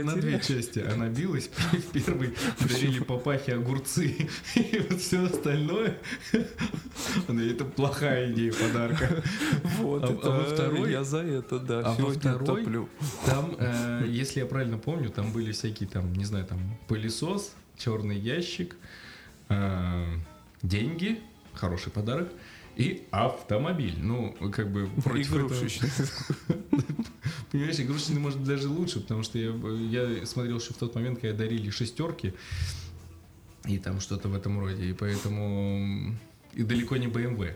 на 0.05 0.15
две 0.15 0.39
части 0.39 0.79
она 0.79 1.09
билась. 1.09 1.49
В 1.73 1.91
первой 1.91 2.33
дарили 2.61 3.03
папахе 3.03 3.55
огурцы, 3.55 4.15
и 4.55 4.85
вот 4.89 5.01
все 5.01 5.25
остальное. 5.25 5.97
Это 7.27 7.65
плохая 7.65 8.31
идея 8.31 8.53
подарка. 8.53 9.23
Вот, 9.79 10.03
а 10.03 10.29
во 10.29 10.43
второй... 10.45 10.89
Я 10.89 11.03
за 11.03 11.19
это, 11.19 11.59
да, 11.59 11.81
а 11.81 11.95
во 11.95 12.11
второй, 12.11 12.87
там, 13.25 13.55
э, 13.59 14.05
если 14.07 14.39
я 14.39 14.45
правильно 14.45 14.77
помню, 14.77 15.09
там 15.09 15.33
были 15.33 15.51
всякие 15.51 15.89
там, 15.89 16.13
не 16.13 16.23
знаю, 16.23 16.45
там 16.45 16.59
пылесос, 16.87 17.53
черный 17.77 18.17
ящик, 18.17 18.77
деньги, 20.61 21.21
хороший 21.53 21.91
подарок, 21.91 22.31
и 22.75 23.05
автомобиль. 23.11 23.95
Ну, 23.99 24.35
как 24.51 24.71
бы 24.71 24.89
против 25.03 25.35
игрушечный. 25.35 25.89
Понимаешь, 27.51 27.79
игрушечный 27.79 28.19
может 28.19 28.43
даже 28.43 28.67
лучше, 28.67 28.99
потому 28.99 29.23
что 29.23 29.37
я, 29.37 29.51
я 29.51 30.25
смотрел 30.25 30.57
еще 30.57 30.73
в 30.73 30.77
тот 30.77 30.95
момент, 30.95 31.19
когда 31.19 31.37
дарили 31.37 31.69
шестерки, 31.69 32.33
и 33.65 33.77
там 33.77 33.99
что-то 33.99 34.27
в 34.27 34.35
этом 34.35 34.59
роде, 34.59 34.89
и 34.89 34.93
поэтому... 34.93 36.15
И 36.53 36.63
далеко 36.63 36.97
не 36.97 37.07
BMW. 37.07 37.55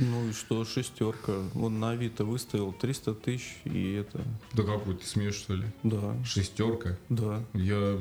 Ну 0.00 0.28
и 0.28 0.32
что, 0.32 0.64
шестерка. 0.64 1.34
Он 1.54 1.78
на 1.78 1.90
Авито 1.90 2.24
выставил 2.24 2.72
300 2.72 3.14
тысяч, 3.14 3.56
и 3.64 3.92
это... 3.92 4.22
Да 4.54 4.62
какой 4.62 4.96
ты 4.96 5.06
смеешь, 5.06 5.34
что 5.34 5.54
ли? 5.54 5.66
Да, 5.82 6.16
Шестерка. 6.24 6.96
да. 7.08 7.42
Я 7.52 7.98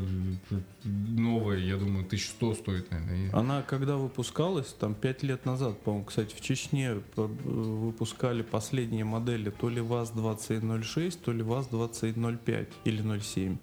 новая, 0.84 1.58
я 1.58 1.78
думаю, 1.78 2.06
1100 2.06 2.56
стоит, 2.56 2.92
наверное. 2.92 3.34
Она 3.34 3.62
когда 3.62 3.98
выпускалась, 3.98 4.68
там 4.80 4.94
5 4.96 5.24
лет 5.24 5.46
назад, 5.46 5.80
по-моему, 5.82 6.06
кстати, 6.06 6.34
в 6.34 6.42
Чечне 6.42 6.92
э, 6.96 7.02
выпускали 7.16 8.42
последние 8.42 9.04
модели 9.04 9.50
то 9.50 9.70
ли 9.70 9.82
ВАЗ-2106, 9.82 11.20
то 11.24 11.32
ли 11.34 11.44
ВАЗ-2105 11.44 12.68
или 12.86 13.20
07. 13.20 13.58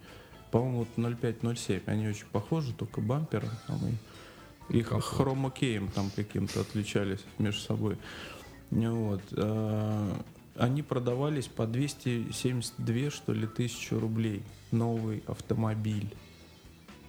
По-моему, 0.50 0.78
вот 0.78 0.88
05-07. 0.96 1.82
Они 1.86 2.06
очень 2.08 2.26
похожи, 2.30 2.72
только 2.74 3.00
бампером 3.00 3.50
там 3.66 3.78
и 3.86 3.92
их 4.68 4.88
хромокеем 4.88 5.88
там 5.88 6.10
каким-то 6.14 6.60
отличались 6.60 7.24
между 7.38 7.60
собой. 7.60 7.98
Ну 8.70 9.08
Вот. 9.08 9.22
а, 9.32 10.22
Они 10.56 10.82
продавались 10.82 11.46
по 11.46 11.66
272, 11.66 13.10
что 13.10 13.32
ли, 13.32 13.46
тысячи 13.46 13.94
рублей. 13.94 14.42
Новый 14.72 15.22
автомобиль 15.26 16.12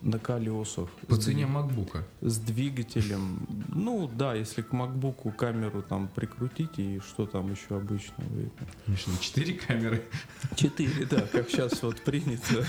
на 0.01 0.19
колесах. 0.19 0.89
По 1.07 1.15
цене 1.17 1.47
макбука. 1.47 2.05
с 2.21 2.37
двигателем. 2.37 3.47
Ну 3.69 4.07
да, 4.07 4.35
если 4.35 4.61
к 4.61 4.71
макбуку 4.71 5.31
камеру 5.31 5.81
там 5.81 6.07
прикрутить 6.07 6.77
и 6.77 6.99
что 6.99 7.25
там 7.25 7.51
еще 7.51 7.77
обычно 7.77 8.21
видно. 8.29 8.67
Конечно, 8.85 9.13
четыре 9.19 9.55
камеры. 9.55 10.03
Четыре, 10.55 11.05
да, 11.05 11.21
как 11.21 11.49
сейчас 11.49 11.81
вот 11.81 11.99
принято 12.01 12.63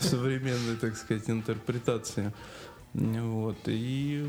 в 0.00 0.04
современной, 0.04 0.76
так 0.80 0.96
сказать, 0.96 1.30
интерпретации. 1.30 2.32
Вот, 2.94 3.58
и 3.66 4.26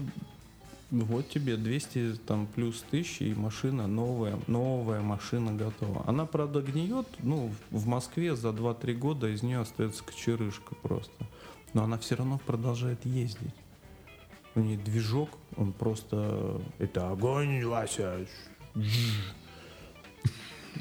вот 0.91 1.29
тебе 1.29 1.55
200 1.55 2.15
там 2.25 2.47
плюс 2.47 2.83
тысяч 2.89 3.21
и 3.21 3.33
машина 3.35 3.87
новая, 3.87 4.39
новая 4.47 5.01
машина 5.01 5.53
готова. 5.53 6.03
Она, 6.07 6.25
правда, 6.25 6.61
гниет, 6.61 7.07
ну, 7.19 7.51
в 7.69 7.87
Москве 7.87 8.35
за 8.35 8.49
2-3 8.49 8.93
года 8.93 9.27
из 9.29 9.43
нее 9.43 9.59
остается 9.59 10.03
кочерышка 10.03 10.75
просто. 10.75 11.25
Но 11.73 11.83
она 11.83 11.97
все 11.99 12.15
равно 12.15 12.39
продолжает 12.43 13.05
ездить. 13.05 13.53
У 14.55 14.61
нее 14.61 14.77
движок, 14.77 15.29
он 15.55 15.73
просто... 15.73 16.59
Это 16.79 17.11
огонь, 17.11 17.63
Вася. 17.65 18.25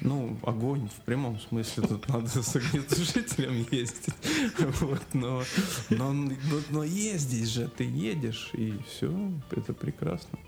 Ну, 0.00 0.38
огонь 0.44 0.88
в 0.88 1.04
прямом 1.04 1.40
смысле, 1.40 1.88
тут 1.88 2.08
надо 2.08 2.28
с 2.28 2.54
огнетушителем 2.54 3.66
ездить. 3.70 4.14
Вот, 4.80 5.02
но, 5.12 5.42
но, 5.90 6.12
но, 6.12 6.32
но 6.70 6.84
ездить 6.84 7.48
же, 7.48 7.68
ты 7.68 7.84
едешь, 7.84 8.50
и 8.52 8.78
все, 8.86 9.12
это 9.50 9.72
прекрасно. 9.72 10.38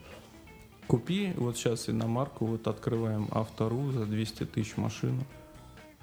Купи, 0.87 1.33
вот 1.37 1.57
сейчас 1.57 1.89
иномарку, 1.89 2.47
вот 2.47 2.67
открываем 2.67 3.29
Автору 3.31 3.91
за 3.93 4.07
200 4.07 4.47
тысяч 4.47 4.77
машину. 4.77 5.25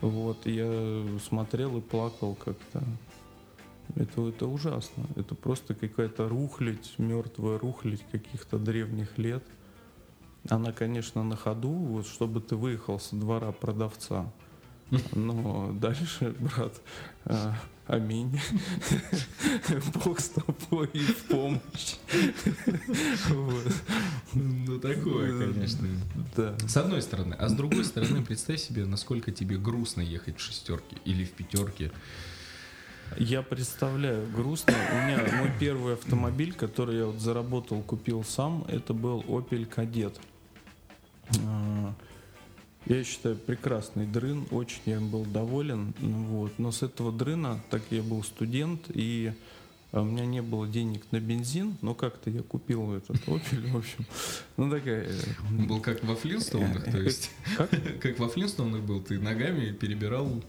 Вот, 0.02 0.46
я 0.46 1.06
смотрел 1.28 1.78
и 1.78 1.82
плакал 1.82 2.36
как-то. 2.36 2.84
Это, 3.96 4.28
это 4.28 4.46
ужасно. 4.46 5.06
Это 5.16 5.36
просто 5.36 5.74
какая-то 5.74 6.30
рухлядь, 6.30 6.94
мертвая 6.98 7.58
рухлядь 7.58 8.06
каких-то 8.12 8.60
древних 8.60 9.18
лет. 9.18 9.44
Она, 10.50 10.72
конечно, 10.72 11.24
на 11.24 11.36
ходу, 11.36 11.70
вот 11.70 12.08
чтобы 12.08 12.42
ты 12.42 12.56
выехал 12.56 13.00
со 13.00 13.16
двора 13.16 13.52
продавца. 13.52 14.32
Но 15.14 15.72
дальше, 15.74 16.34
брат, 16.40 16.74
а, 17.26 17.56
аминь. 17.88 18.40
Бог 20.06 20.20
с 20.20 20.30
тобой 20.30 20.90
и 20.94 21.00
в 21.00 21.24
помощь. 21.26 21.96
Вот. 23.30 23.74
Ну, 24.34 24.80
такое, 24.80 25.52
конечно. 25.52 25.88
Да. 26.36 26.56
С 26.66 26.78
одной 26.78 27.02
стороны. 27.02 27.34
А 27.34 27.50
с 27.50 27.54
другой 27.54 27.84
стороны, 27.84 28.24
представь 28.24 28.62
себе, 28.62 28.86
насколько 28.86 29.32
тебе 29.32 29.58
грустно 29.58 30.02
ехать 30.02 30.38
в 30.38 30.42
шестерке 30.42 30.98
или 31.04 31.26
в 31.26 31.32
пятерке. 31.32 31.92
Я 33.18 33.42
представляю, 33.42 34.28
грустно. 34.32 34.74
У 34.92 34.96
меня 34.96 35.26
мой 35.38 35.52
первый 35.60 35.94
автомобиль, 35.94 36.54
который 36.54 36.98
я 36.98 37.06
вот 37.06 37.20
заработал, 37.20 37.82
купил 37.82 38.24
сам, 38.24 38.66
это 38.68 38.94
был 38.94 39.22
Opel 39.22 39.68
Kadett. 39.68 40.18
А, 41.46 41.94
Я 42.86 43.04
считаю, 43.04 43.36
прекрасный 43.36 44.06
дрын, 44.06 44.46
очень 44.52 44.82
я 44.86 44.96
им 44.96 45.10
был 45.10 45.26
доволен. 45.26 45.94
ну 46.00 46.24
Вот. 46.26 46.54
Но 46.58 46.72
с 46.72 46.84
этого 46.84 47.12
дрына, 47.12 47.60
так 47.70 47.82
я 47.90 48.02
был 48.02 48.24
студент, 48.24 48.86
и 48.90 49.34
а, 49.92 50.02
у 50.02 50.06
меня 50.06 50.26
не 50.26 50.42
было 50.42 50.68
денег 50.68 51.04
на 51.12 51.20
бензин, 51.20 51.78
но 51.82 51.94
как-то 51.94 52.30
я 52.30 52.42
купил 52.44 52.94
этот 52.94 53.18
Opel, 53.28 53.72
в 53.72 53.78
общем. 53.78 54.06
Ну 54.58 54.70
такая... 54.70 55.04
э, 55.06 55.14
Он 55.50 55.68
был 55.68 55.82
как 55.82 56.04
во 56.04 56.16
Флинстоунах, 56.16 56.84
то 56.86 56.98
есть 56.98 57.32
Как? 57.56 57.70
как 58.02 58.20
во 58.20 58.28
Флинстоунах 58.28 58.82
был, 58.82 59.02
ты 59.02 59.20
ногами 59.20 59.72
перебирал 59.72 60.44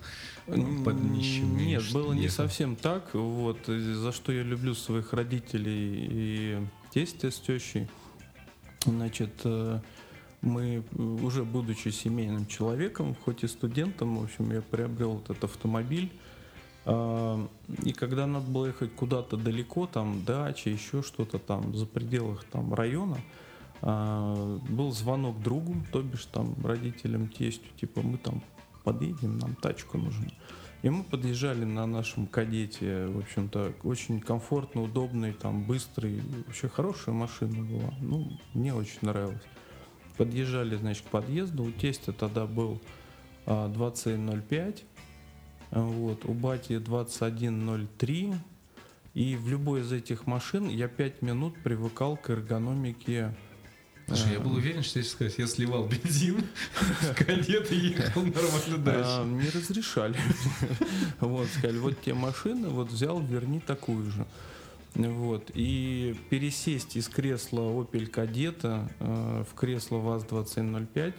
под 0.47 1.03
нищим. 1.03 1.57
Нет, 1.57 1.83
было 1.93 2.13
не 2.13 2.29
совсем 2.29 2.75
так. 2.75 3.15
Вот, 3.15 3.69
и 3.69 3.93
за 3.93 4.13
что 4.13 4.33
я 4.33 4.43
люблю 4.43 4.75
своих 4.75 5.13
родителей 5.13 6.09
и 6.11 6.59
тестя 6.93 7.31
с 7.31 7.39
тещей. 7.39 7.87
Значит, 8.85 9.33
э, 9.45 9.81
мы, 10.41 10.83
э, 10.91 11.03
уже 11.03 11.45
будучи 11.45 11.89
семейным 11.89 12.47
человеком, 12.47 13.17
хоть 13.25 13.45
и 13.45 13.49
студентом, 13.49 14.17
в 14.17 14.25
общем, 14.25 14.53
я 14.53 14.63
приобрел 14.63 15.19
этот 15.19 15.45
автомобиль. 15.45 16.13
А, 16.85 17.47
И 17.85 17.93
когда 17.93 18.27
надо 18.27 18.47
было 18.47 18.67
ехать 18.67 18.95
куда-то 18.95 19.37
далеко, 19.37 19.87
там 19.87 20.25
дача, 20.25 20.71
еще 20.71 21.03
что-то 21.03 21.39
там 21.39 21.75
за 21.77 21.87
пределах 21.87 22.45
там 22.45 22.73
района, 22.73 23.19
а, 23.83 24.59
был 24.69 24.93
звонок 24.93 25.43
другу, 25.43 25.77
то 25.93 26.03
бишь 26.03 26.25
там 26.27 26.55
родителям, 26.65 27.29
тестю, 27.29 27.69
типа 27.81 28.01
мы 28.03 28.17
там 28.19 28.43
подъедем, 28.85 29.39
нам 29.39 29.55
тачку 29.55 29.99
нужна. 29.99 30.29
И 30.83 30.91
мы 30.91 31.03
подъезжали 31.03 31.65
на 31.65 31.87
нашем 31.87 32.27
кадете, 32.27 33.07
в 33.07 33.19
общем-то, 33.19 33.75
очень 33.83 34.21
комфортно, 34.21 34.83
удобный, 34.83 35.33
там, 35.33 35.65
быстрый, 35.65 36.23
вообще 36.47 36.69
хорошая 36.69 37.15
машина 37.15 37.65
была. 37.65 37.93
Ну, 38.01 38.31
мне 38.55 38.73
очень 38.73 39.01
нравилось. 39.03 39.43
Подъезжали, 40.19 40.77
значит, 40.77 41.05
к 41.05 41.11
подъезду, 41.11 41.65
у 41.65 41.71
тестя 41.71 42.13
тогда 42.13 42.47
был 42.47 42.81
а, 43.47 43.69
2105, 43.69 44.85
а, 45.71 45.81
вот, 45.81 46.25
у 46.25 46.35
бати 46.35 46.79
2103, 46.79 48.35
и 49.15 49.37
в 49.37 49.49
любой 49.49 49.81
из 49.81 49.93
этих 49.93 50.27
машин 50.27 50.69
я 50.69 50.89
5 50.89 51.23
минут 51.23 51.55
привыкал 51.63 52.17
к 52.17 52.31
эргономике 52.31 53.35
Слушай, 54.09 54.33
я 54.33 54.39
а, 54.39 54.41
был 54.41 54.55
уверен, 54.55 54.83
что 54.83 54.99
если 55.01 55.13
сказать, 55.13 55.35
я 55.39 55.47
сливал 55.47 55.87
бензин 55.87 56.43
в 57.01 57.15
кадет 57.15 57.71
и 57.71 57.77
ехал 57.77 58.23
нормально 58.23 58.75
А, 58.75 58.79
дальше. 58.79 59.45
не 59.45 59.51
разрешали. 59.51 60.17
Вот, 61.21 61.47
сказали, 61.49 61.79
вот 61.79 62.01
те 62.01 62.15
машины, 62.15 62.69
вот 62.69 62.91
взял, 62.91 63.21
верни 63.21 63.61
такую 63.61 64.11
же. 64.11 64.27
Вот. 64.95 65.51
И 65.55 66.17
пересесть 66.31 66.97
из 66.97 67.09
кресла 67.09 67.61
Opel 67.61 68.07
Кадета 68.07 68.91
э, 69.01 69.45
в 69.49 69.55
кресло 69.55 69.99
ВАЗ-2105 69.99 71.15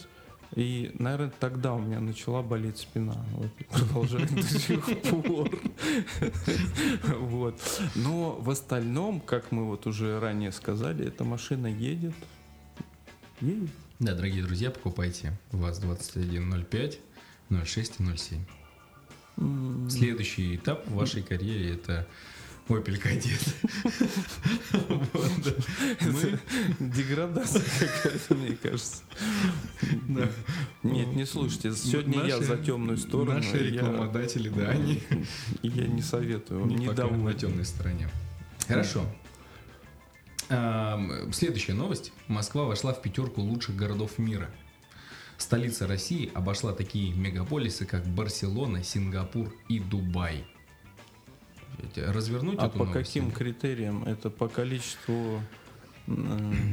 и, 0.55 0.91
наверное, 0.97 1.31
тогда 1.39 1.75
у 1.75 1.79
меня 1.79 1.99
начала 1.99 2.41
болеть 2.41 2.77
спина. 2.79 3.23
Вот, 3.33 3.51
продолжает 3.69 4.33
до 4.33 4.41
сих 4.41 4.83
пор. 5.03 5.49
Вот. 7.19 7.59
Но 7.95 8.31
в 8.35 8.49
остальном, 8.49 9.21
как 9.21 9.51
мы 9.51 9.65
вот 9.65 9.85
уже 9.85 10.19
ранее 10.19 10.51
сказали, 10.51 11.07
эта 11.07 11.23
машина 11.23 11.67
едет. 11.67 12.15
Едет. 13.41 13.69
Да, 13.99 14.15
дорогие 14.15 14.43
друзья, 14.43 14.71
покупайте 14.71 15.37
ВАЗ-2105, 15.51 16.97
06 17.65 17.99
и 17.99 18.17
07. 18.17 18.39
М, 19.37 19.89
Следующий 19.89 20.55
этап 20.55 20.87
в 20.87 20.95
вашей 20.95 21.21
карьере 21.21 21.73
это 21.73 22.07
Да. 24.89 25.51
Мы- 26.01 26.39
Деградация 26.79 27.61
какая-то, 27.61 28.35
мне 28.35 28.55
кажется. 28.55 29.01
Нет, 30.83 31.07
не 31.15 31.25
слушайте, 31.25 31.73
сегодня 31.73 32.23
я 32.25 32.39
за 32.41 32.57
темную 32.57 32.97
сторону. 32.97 33.33
Наши 33.33 33.57
рекламодатели, 33.71 34.49
да, 34.49 34.69
они 34.69 35.01
Я 35.63 35.87
не 35.87 36.01
советую, 36.01 36.65
не 36.65 36.87
на 37.23 37.33
темной 37.33 37.65
стороне. 37.65 38.09
Хорошо. 38.67 39.05
Следующая 41.31 41.73
новость. 41.73 42.11
Москва 42.27 42.63
вошла 42.65 42.93
в 42.93 43.01
пятерку 43.01 43.41
лучших 43.41 43.75
городов 43.75 44.17
мира. 44.17 44.49
Столица 45.37 45.87
России 45.87 46.29
обошла 46.33 46.73
такие 46.73 47.13
мегаполисы, 47.13 47.85
как 47.85 48.05
Барселона, 48.07 48.83
Сингапур 48.83 49.53
и 49.69 49.79
Дубай. 49.79 50.45
Развернуть 51.95 52.59
А 52.59 52.67
эту 52.67 52.79
по 52.79 52.85
новость? 52.85 53.07
каким 53.07 53.31
критериям? 53.31 54.03
Это 54.03 54.29
по 54.29 54.47
количеству 54.47 55.41
э, 56.07 56.63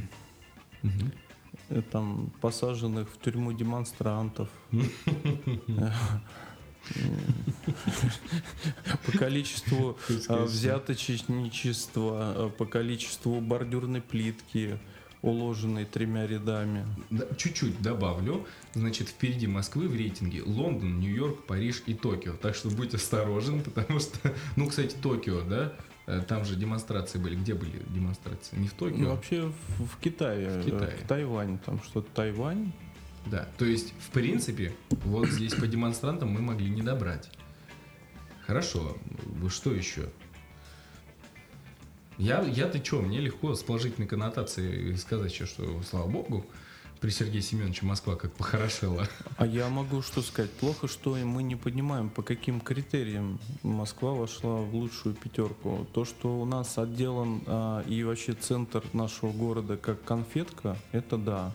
там 1.90 2.31
посаженных 2.40 3.11
в 3.11 3.19
тюрьму 3.21 3.53
демонстрантов. 3.53 4.49
По 9.05 9.12
количеству 9.19 9.99
скажешь, 10.21 10.51
взяточничества, 10.51 12.19
а, 12.19 12.49
по 12.51 12.64
количеству 12.66 13.40
бордюрной 13.40 14.01
плитки, 14.01 14.79
уложенный 15.22 15.85
тремя 15.85 16.26
рядами. 16.26 16.87
Да, 17.11 17.24
чуть-чуть 17.37 17.81
добавлю. 17.83 18.46
Значит, 18.74 19.09
впереди 19.09 19.46
Москвы 19.46 19.88
в 19.88 19.94
рейтинге 19.96 20.42
Лондон, 20.42 21.00
Нью-Йорк, 21.00 21.44
Париж 21.46 21.83
и 21.87 21.94
Токио. 21.94 22.35
Так 22.35 22.55
что 22.55 22.70
будь 22.70 22.94
осторожен, 22.94 23.61
потому 23.74 23.98
что... 24.00 24.18
Ну, 24.57 24.66
кстати, 24.68 24.94
Токио, 24.94 25.40
да? 25.42 25.72
Э, 26.07 26.22
Там 26.26 26.44
же 26.44 26.55
демонстрации 26.57 27.18
были. 27.18 27.35
Где 27.35 27.55
были 27.55 27.83
демонстрации? 27.88 28.57
Не 28.57 28.68
в 28.68 28.72
Токио? 28.74 28.96
Ну, 28.98 29.11
вообще 29.11 29.50
в, 29.79 29.87
в 29.87 29.96
Китае, 29.98 30.61
В 30.61 30.64
Китае. 30.64 30.96
э, 31.02 31.07
Тайвань, 31.09 31.59
там 31.59 31.83
что-то 31.83 32.09
Тайвань. 32.12 32.72
Да, 33.26 33.48
то 33.59 33.64
есть, 33.64 33.92
в 33.98 34.11
принципе, 34.11 34.72
вот 35.05 35.29
здесь 35.29 35.52
по 35.55 35.66
демонстрантам 35.66 36.29
мы 36.29 36.40
могли 36.40 36.70
не 36.70 36.83
добрать. 36.83 37.29
Хорошо, 38.46 38.96
что 39.48 39.72
еще? 39.74 40.09
Я, 42.18 42.42
я-то 42.42 42.83
что, 42.85 43.00
мне 43.02 43.20
легко 43.20 43.55
с 43.55 43.62
положительной 43.62 44.09
коннотацией 44.09 44.96
сказать 44.96 45.33
еще, 45.33 45.46
что, 45.46 45.83
слава 45.83 46.09
богу, 46.09 46.46
при 47.00 47.11
Сергее 47.11 47.42
Семеновиче 47.42 47.85
Москва 47.85 48.16
как 48.16 48.33
похорошела. 48.33 49.07
А 49.37 49.46
я 49.46 49.68
могу 49.68 50.00
что 50.02 50.22
сказать? 50.22 50.50
Плохо, 50.52 50.88
что 50.88 51.14
мы 51.16 51.42
не 51.42 51.57
понимаем, 51.57 52.09
по 52.09 52.22
каким 52.22 52.61
критериям 52.61 53.38
Москва 53.62 54.12
вошла 54.12 54.57
в 54.57 54.74
лучшую 54.74 55.14
пятерку. 55.14 55.87
То, 55.92 56.05
что 56.05 56.40
у 56.40 56.44
нас 56.44 56.79
отделан 56.79 57.42
а, 57.46 57.83
и 57.83 58.02
вообще 58.02 58.33
центр 58.33 58.83
нашего 58.92 59.33
города 59.33 59.76
как 59.76 60.02
конфетка, 60.05 60.76
это 60.92 61.18
да. 61.18 61.52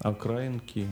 Окраинки, 0.00 0.88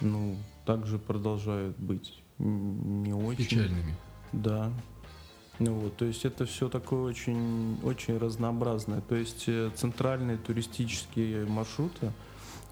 ну, 0.00 0.36
также 0.64 0.98
продолжают 0.98 1.76
быть 1.76 2.22
не 2.38 3.12
очень. 3.12 3.44
Печальными. 3.44 3.96
Да. 4.32 4.72
Ну 5.60 5.74
вот, 5.74 5.96
то 5.96 6.04
есть 6.04 6.24
это 6.24 6.46
все 6.46 6.68
такое 6.68 7.02
очень, 7.02 7.78
очень 7.84 8.18
разнообразное. 8.18 9.00
То 9.02 9.14
есть 9.14 9.44
э, 9.46 9.70
центральные 9.76 10.36
туристические 10.36 11.46
маршруты, 11.46 12.12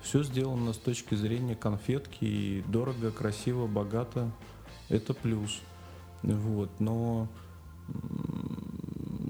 все 0.03 0.25
сделано 0.25 0.73
с 0.73 0.79
точки 0.79 1.15
зрения 1.15 1.55
конфетки, 1.55 2.25
и 2.25 2.65
дорого, 2.67 3.13
красиво, 3.13 3.67
богато. 3.67 4.33
Это 4.89 5.15
плюс. 5.15 5.61
Вот, 6.23 6.71
но 6.81 7.29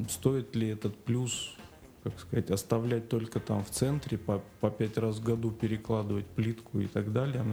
стоит 0.09 0.57
ли 0.57 0.69
этот 0.69 0.97
плюс, 0.97 1.55
как 2.03 2.19
сказать, 2.19 2.51
оставлять 2.51 3.09
только 3.09 3.38
там 3.38 3.65
в 3.65 3.71
центре, 3.71 4.19
по, 4.19 4.43
по 4.61 4.71
пять 4.71 4.97
раз 4.99 5.19
в 5.19 5.23
году 5.23 5.51
перекладывать 5.51 6.27
плитку 6.27 6.81
и 6.81 6.87
так 6.87 7.12
далее? 7.12 7.45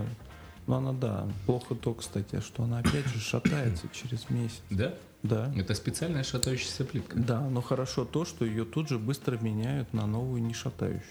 Ну, 0.65 0.73
она, 0.73 0.93
да, 0.93 1.27
плохо 1.45 1.75
то, 1.75 1.93
кстати, 1.93 2.39
что 2.39 2.63
она 2.63 2.79
опять 2.79 3.07
же 3.07 3.19
шатается 3.19 3.87
через 3.91 4.29
месяц. 4.29 4.61
Да? 4.69 4.93
Да. 5.23 5.51
Это 5.55 5.73
специальная 5.73 6.23
шатающаяся 6.23 6.85
плитка. 6.85 7.17
Да, 7.17 7.41
но 7.41 7.61
хорошо 7.61 8.05
то, 8.05 8.23
что 8.25 8.45
ее 8.45 8.63
тут 8.63 8.87
же 8.89 8.97
быстро 8.97 9.37
меняют 9.37 9.93
на 9.93 10.05
новую 10.07 10.41
не 10.41 10.53
шатающуюся. 10.53 11.03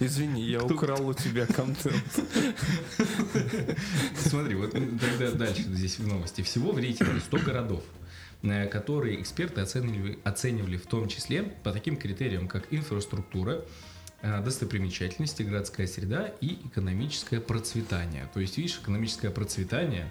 Извини, 0.00 0.42
я 0.42 0.60
Кто- 0.60 0.74
украл 0.74 1.06
у 1.08 1.14
тебя 1.14 1.46
контент. 1.46 2.02
Смотри, 4.16 4.54
вот 4.54 4.72
тогда 4.72 5.30
дальше 5.32 5.62
здесь 5.62 5.98
в 5.98 6.06
новости. 6.06 6.40
Всего 6.42 6.72
в 6.72 6.78
рейтинге 6.78 7.20
100 7.20 7.38
городов, 7.38 7.82
э, 8.42 8.66
которые 8.68 9.20
эксперты 9.20 9.60
оценивали, 9.60 10.18
оценивали 10.24 10.76
в 10.78 10.86
том 10.86 11.08
числе 11.08 11.42
по 11.42 11.70
таким 11.72 11.96
критериям, 11.96 12.48
как 12.48 12.72
инфраструктура, 12.72 13.62
э, 14.22 14.42
достопримечательности, 14.42 15.42
городская 15.42 15.86
среда 15.86 16.32
и 16.40 16.58
экономическое 16.66 17.40
процветание. 17.40 18.30
То 18.32 18.40
есть, 18.40 18.56
видишь, 18.56 18.78
экономическое 18.82 19.30
процветание 19.30 20.10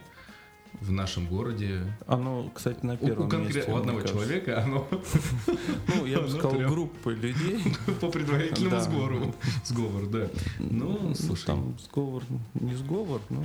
в 0.81 0.91
нашем 0.91 1.27
городе 1.27 1.81
Оно, 2.07 2.49
кстати, 2.53 2.85
на 2.85 2.93
у, 2.93 2.97
первом 2.97 3.27
у 3.27 3.29
конкрет- 3.29 3.55
месте. 3.55 3.63
у 3.71 3.71
мне 3.71 3.79
одного 3.79 4.01
человека 4.01 4.63
оно 4.63 4.87
Ну, 5.87 6.05
я 6.05 6.19
бы 6.19 6.29
сказал, 6.29 6.51
группы 6.53 7.13
людей. 7.13 7.59
по 8.01 8.09
предварительному 8.09 8.81
сговору. 8.81 9.35
Сговор, 9.63 10.05
да. 10.07 10.27
Ну, 10.59 11.13
слушай. 11.15 11.45
Там 11.45 11.77
сговор, 11.79 12.23
не 12.55 12.75
сговор, 12.75 13.21
но 13.29 13.43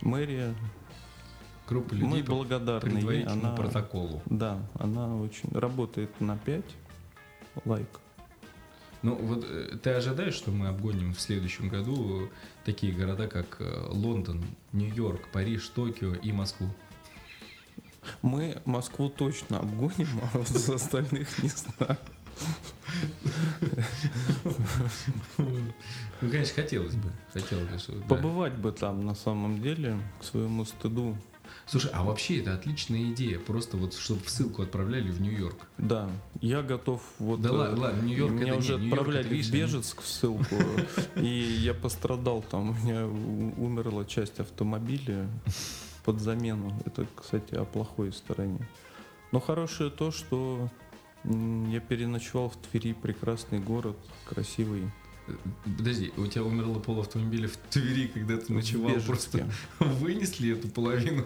мэрия. 0.00 0.54
Группа 1.68 1.94
людей 1.94 2.08
Мы 2.08 2.22
благодарны 2.22 2.98
ей. 2.98 3.24
Она, 3.24 3.54
протоколу. 3.54 4.20
да, 4.26 4.58
она 4.78 5.16
очень 5.16 5.50
работает 5.52 6.20
на 6.20 6.36
5 6.36 6.62
лайк. 7.64 7.88
Ну, 9.02 9.14
вот 9.16 9.44
э, 9.48 9.76
ты 9.82 9.90
ожидаешь, 9.90 10.34
что 10.34 10.50
мы 10.50 10.68
обгоним 10.68 11.14
в 11.14 11.20
следующем 11.20 11.68
году 11.68 12.28
такие 12.64 12.92
города, 12.92 13.28
как 13.28 13.56
э, 13.60 13.86
Лондон, 13.90 14.44
Нью-Йорк, 14.72 15.28
Париж, 15.32 15.68
Токио 15.68 16.14
и 16.14 16.32
Москву? 16.32 16.68
Мы 18.22 18.60
Москву 18.64 19.08
точно 19.08 19.60
обгоним, 19.60 20.08
а 20.22 20.38
вот 20.38 20.48
за 20.48 20.74
остальных 20.74 21.42
не 21.42 21.48
знаю. 21.48 21.98
Ну, 26.20 26.30
конечно, 26.30 26.54
хотелось 26.54 26.94
бы. 26.94 27.10
Хотелось 27.32 27.86
бы. 27.86 28.02
Побывать 28.08 28.54
бы 28.54 28.72
там 28.72 29.04
на 29.04 29.14
самом 29.14 29.60
деле, 29.60 29.98
к 30.20 30.24
своему 30.24 30.64
стыду. 30.64 31.16
Слушай, 31.66 31.90
а 31.94 32.02
вообще 32.02 32.40
это 32.40 32.54
отличная 32.54 33.10
идея. 33.12 33.38
Просто 33.38 33.76
вот, 33.76 33.94
чтобы 33.94 34.20
ссылку 34.26 34.62
отправляли 34.62 35.10
в 35.10 35.20
Нью-Йорк. 35.20 35.66
Да, 35.78 36.10
я 36.40 36.62
готов 36.62 37.02
вот... 37.18 37.40
Да 37.40 37.48
э, 37.48 37.52
ладно, 37.52 37.80
ладно, 37.80 38.02
Нью-Йорк 38.02 38.32
Меня 38.32 38.48
это 38.48 38.58
уже 38.58 38.78
не, 38.78 38.88
отправляли 38.88 39.20
это, 39.20 39.28
видишь, 39.30 39.46
в 39.48 39.52
Бежецк 39.52 40.02
в 40.02 40.06
ссылку, 40.06 40.56
и 41.16 41.26
я 41.26 41.74
пострадал 41.74 42.42
там, 42.42 42.70
у 42.70 42.74
меня 42.74 43.06
умерла 43.06 44.04
часть 44.04 44.40
автомобиля 44.40 45.28
под 46.04 46.20
замену. 46.20 46.72
Это, 46.84 47.06
кстати, 47.16 47.54
о 47.54 47.64
плохой 47.64 48.12
стороне. 48.12 48.68
Но 49.32 49.40
хорошее 49.40 49.90
то, 49.90 50.10
что 50.10 50.68
я 51.24 51.80
переночевал 51.80 52.50
в 52.50 52.56
Твери, 52.56 52.92
прекрасный 52.92 53.58
город, 53.58 53.96
красивый. 54.26 54.90
Подожди, 55.64 56.12
у 56.16 56.26
тебя 56.26 56.44
умерло 56.44 56.78
пол 56.78 57.00
автомобиля 57.00 57.48
в 57.48 57.56
Твери, 57.70 58.08
когда 58.08 58.36
ты 58.36 58.52
ночевал. 58.52 58.92
Просто 59.06 59.48
вынесли 59.78 60.52
эту 60.52 60.68
половину. 60.68 61.24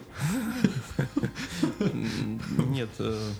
Нет, 2.68 2.90
э, 2.98 3.30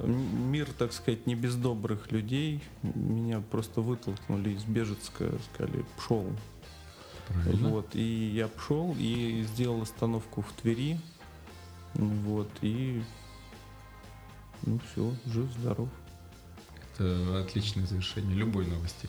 мир, 0.00 0.68
так 0.76 0.92
сказать, 0.92 1.26
не 1.26 1.34
без 1.34 1.54
добрых 1.54 2.10
людей. 2.10 2.62
Меня 2.82 3.40
просто 3.40 3.80
вытолкнули 3.80 4.50
из 4.50 4.64
Бежецка, 4.64 5.32
сказали, 5.52 5.84
пшел. 5.96 6.26
Правильно. 7.28 7.68
Вот, 7.68 7.94
и 7.94 8.32
я 8.34 8.48
пошел 8.48 8.94
и 8.98 9.44
сделал 9.52 9.82
остановку 9.82 10.42
в 10.42 10.52
Твери. 10.60 10.98
Вот, 11.94 12.50
и 12.60 13.02
ну 14.66 14.80
все, 14.90 15.14
жив, 15.26 15.50
здоров. 15.58 15.88
Это 16.94 17.40
отличное 17.40 17.86
завершение 17.86 18.36
любой 18.36 18.66
новости. 18.66 19.08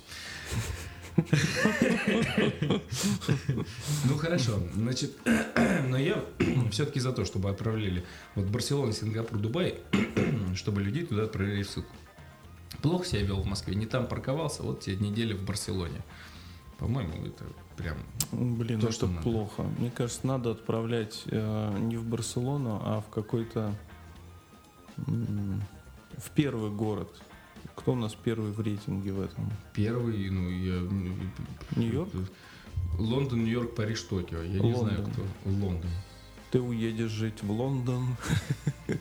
Ну 4.05 4.17
хорошо, 4.17 4.59
значит, 4.73 5.13
но 5.87 5.97
я 5.97 6.23
все-таки 6.71 6.99
за 6.99 7.13
то, 7.13 7.25
чтобы 7.25 7.49
отправляли 7.49 8.03
вот 8.35 8.47
Барселона, 8.47 8.91
Сингапур, 8.91 9.39
Дубай, 9.39 9.79
чтобы 10.55 10.81
людей 10.81 11.05
туда 11.05 11.23
отправляли 11.23 11.63
в 11.63 11.69
ссылку. 11.69 11.89
Плохо 12.81 13.05
себя 13.05 13.21
вел 13.21 13.41
в 13.41 13.45
Москве, 13.45 13.75
не 13.75 13.85
там 13.85 14.07
парковался, 14.07 14.63
вот 14.63 14.81
тебе 14.81 14.97
неделя 14.97 15.35
в 15.35 15.43
Барселоне. 15.43 16.01
По-моему, 16.77 17.25
это 17.25 17.45
прям... 17.77 17.97
Блин, 18.33 18.81
То, 18.81 18.87
это 18.87 18.95
что 18.95 19.07
надо. 19.07 19.21
плохо. 19.21 19.63
Мне 19.79 19.89
кажется, 19.89 20.27
надо 20.27 20.51
отправлять 20.51 21.23
э, 21.27 21.77
не 21.79 21.95
в 21.95 22.03
Барселону, 22.03 22.81
а 22.83 22.99
в 22.99 23.09
какой-то 23.09 23.73
м, 25.07 25.63
в 26.17 26.29
первый 26.31 26.69
город. 26.71 27.09
Кто 27.75 27.93
у 27.93 27.95
нас 27.95 28.15
первый 28.15 28.51
в 28.51 28.59
рейтинге 28.59 29.11
в 29.11 29.21
этом? 29.21 29.51
Первый, 29.73 30.29
ну, 30.29 30.49
я... 30.49 30.81
Нью-Йорк? 31.75 32.09
Лондон, 32.97 33.43
Нью-Йорк, 33.43 33.75
Париж, 33.75 34.01
Токио. 34.03 34.41
Я 34.41 34.59
не 34.59 34.73
знаю, 34.73 34.99
Лондон. 34.99 35.13
кто. 35.13 35.49
Лондон. 35.49 35.91
Ты 36.51 36.61
уедешь 36.61 37.11
жить 37.11 37.43
в 37.43 37.51
Лондон. 37.51 38.15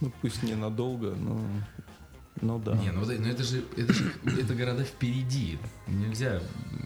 Ну 0.00 0.10
пусть 0.22 0.42
ненадолго, 0.42 1.14
но 1.14 1.38
ну 2.40 2.58
да. 2.58 2.74
Не, 2.76 2.90
ну, 2.90 3.04
ну 3.04 3.10
это 3.12 3.44
же, 3.44 3.62
это 3.76 3.92
же 3.92 4.12
это 4.24 4.54
города 4.54 4.84
впереди. 4.84 5.58
Нельзя 5.86 6.40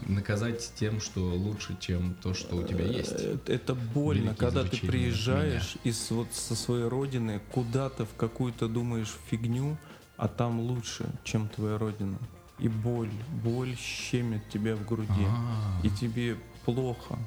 наказать 0.07 0.73
тем, 0.75 0.99
что 0.99 1.21
лучше, 1.21 1.77
чем 1.79 2.15
то, 2.21 2.33
что 2.33 2.57
у 2.57 2.63
тебя 2.63 2.85
есть. 2.85 3.13
Э, 3.15 3.37
Это 3.47 3.73
больно, 3.73 4.21
Великие 4.21 4.35
когда 4.35 4.63
ты 4.63 4.77
приезжаешь 4.85 5.77
из 5.83 6.11
вот 6.11 6.27
со 6.33 6.55
своей 6.55 6.87
родины 6.87 7.41
куда-то 7.51 8.05
в 8.05 8.13
какую-то 8.15 8.67
думаешь 8.67 9.13
фигню, 9.29 9.77
а 10.17 10.27
там 10.27 10.59
лучше, 10.59 11.05
чем 11.23 11.47
твоя 11.49 11.77
родина. 11.77 12.17
И 12.59 12.67
боль, 12.69 13.11
боль 13.43 13.75
щемит 13.77 14.47
тебя 14.49 14.75
в 14.75 14.85
груди, 14.85 15.25
А, 15.27 15.79
и 15.83 15.89
тебе 15.89 16.37
плохо. 16.63 17.17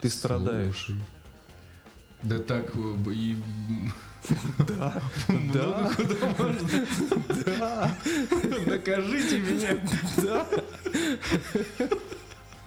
Ты 0.00 0.08
страдаешь. 0.10 0.84
слушай. 0.86 1.02
Да 2.22 2.38
так 2.38 2.72
э, 2.74 3.10
и 3.12 3.36
Да, 4.58 5.02
да, 5.28 5.90
куда 5.96 6.26
можно. 6.38 6.86
да, 7.46 7.96
Накажите 8.66 9.40
меня. 9.40 9.78
да. 10.22 10.46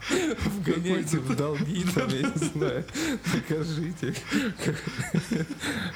В 0.09 0.63
Гоняйте 0.63 1.19
в 1.19 1.35
долги, 1.35 1.83
там, 1.93 2.07
я 2.09 2.21
не 2.21 2.37
знаю, 2.37 2.85
накажите, 3.33 4.13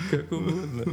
как, 0.09 0.31
угодно. 0.31 0.83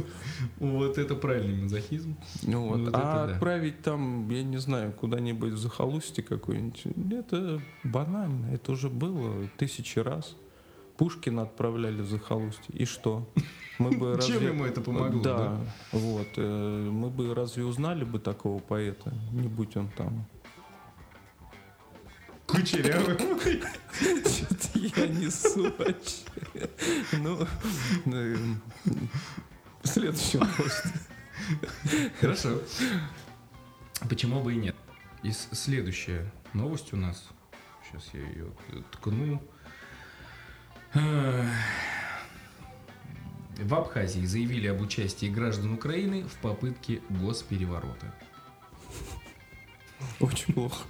Вот 0.59 0.97
это 0.97 1.15
правильный 1.15 1.63
мазохизм. 1.63 2.15
Ну 2.43 2.67
вот. 2.69 2.89
А 2.93 3.27
да. 3.27 3.33
отправить 3.33 3.81
там, 3.81 4.29
я 4.29 4.43
не 4.43 4.57
знаю, 4.57 4.91
куда-нибудь 4.93 5.53
в 5.53 5.57
захолустье 5.57 6.23
какой-нибудь, 6.23 6.83
это 7.11 7.61
банально, 7.83 8.53
это 8.53 8.71
уже 8.71 8.89
было 8.89 9.47
тысячи 9.57 9.99
раз. 9.99 10.35
Пушкина 10.97 11.43
отправляли 11.43 12.01
в 12.01 12.07
захолустье. 12.09 12.75
И 12.75 12.83
что? 12.85 13.25
Мы 13.77 13.91
бы 13.91 14.17
Чем 14.21 14.33
разве- 14.35 14.47
ему 14.47 14.65
это 14.65 14.81
помогло, 14.81 15.21
Да, 15.21 15.57
вот. 15.93 16.27
э, 16.35 16.89
Мы 16.91 17.09
бы 17.09 17.33
разве 17.33 17.63
узнали 17.63 18.03
бы 18.03 18.19
такого 18.19 18.59
поэта, 18.59 19.13
не 19.31 19.47
будь 19.47 19.77
он 19.77 19.87
там? 19.97 20.25
Кучерявый. 22.49 23.15
Что-то 23.15 24.79
я 24.79 25.07
несу 25.07 25.71
вообще. 25.77 26.69
Ну, 27.13 27.47
э, 28.05 28.35
следующий 29.83 30.37
новость. 30.37 30.83
Хорошо. 32.19 32.61
Почему 34.09 34.41
бы 34.41 34.53
и 34.53 34.57
нет? 34.57 34.75
И 35.23 35.31
следующая 35.31 36.31
новость 36.53 36.93
у 36.93 36.97
нас. 36.97 37.29
Сейчас 37.83 38.09
я 38.13 38.21
ее 38.21 38.51
ткну. 38.91 39.41
Эх. 40.93 41.45
В 43.59 43.75
Абхазии 43.75 44.25
заявили 44.25 44.67
об 44.67 44.79
участии 44.79 45.25
граждан 45.25 45.73
Украины 45.73 46.23
в 46.23 46.35
попытке 46.37 47.01
госпереворота. 47.09 48.15
Очень 50.19 50.53
плохо. 50.53 50.83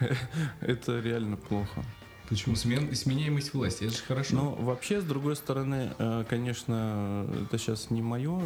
Это 0.60 1.00
реально 1.00 1.36
плохо. 1.36 1.84
Почему 2.28 2.56
смен, 2.56 2.94
сменяемость 2.94 3.52
власти? 3.52 3.84
Это 3.84 3.92
же 3.94 4.02
хорошо. 4.02 4.34
Но 4.34 4.50
вообще, 4.54 5.00
с 5.00 5.04
другой 5.04 5.36
стороны, 5.36 5.92
э, 5.98 6.24
конечно, 6.28 7.26
это 7.44 7.58
сейчас 7.58 7.90
не 7.90 8.00
мое 8.00 8.40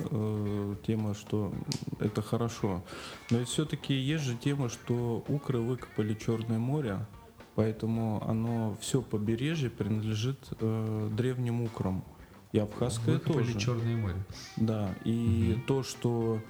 тема, 0.86 1.14
что 1.14 1.52
это 2.00 2.20
хорошо. 2.20 2.82
Но 3.30 3.38
ведь 3.38 3.48
все-таки 3.48 3.94
есть 3.94 4.24
же 4.24 4.34
тема, 4.36 4.68
что 4.68 5.24
укры 5.28 5.60
выкопали 5.60 6.14
Черное 6.14 6.58
море, 6.58 7.06
поэтому 7.54 8.20
оно 8.28 8.76
все 8.80 9.00
побережье 9.00 9.70
принадлежит 9.70 10.38
э, 10.60 11.10
древним 11.16 11.62
украм. 11.62 12.04
И 12.50 12.58
Абхазское 12.58 13.14
Выкопали 13.14 13.44
тоже. 13.52 13.58
Черное 13.60 13.96
море. 13.96 14.16
Да, 14.56 14.92
и 15.04 15.52
Мгм. 15.54 15.62
то, 15.66 15.82
что 15.84 16.40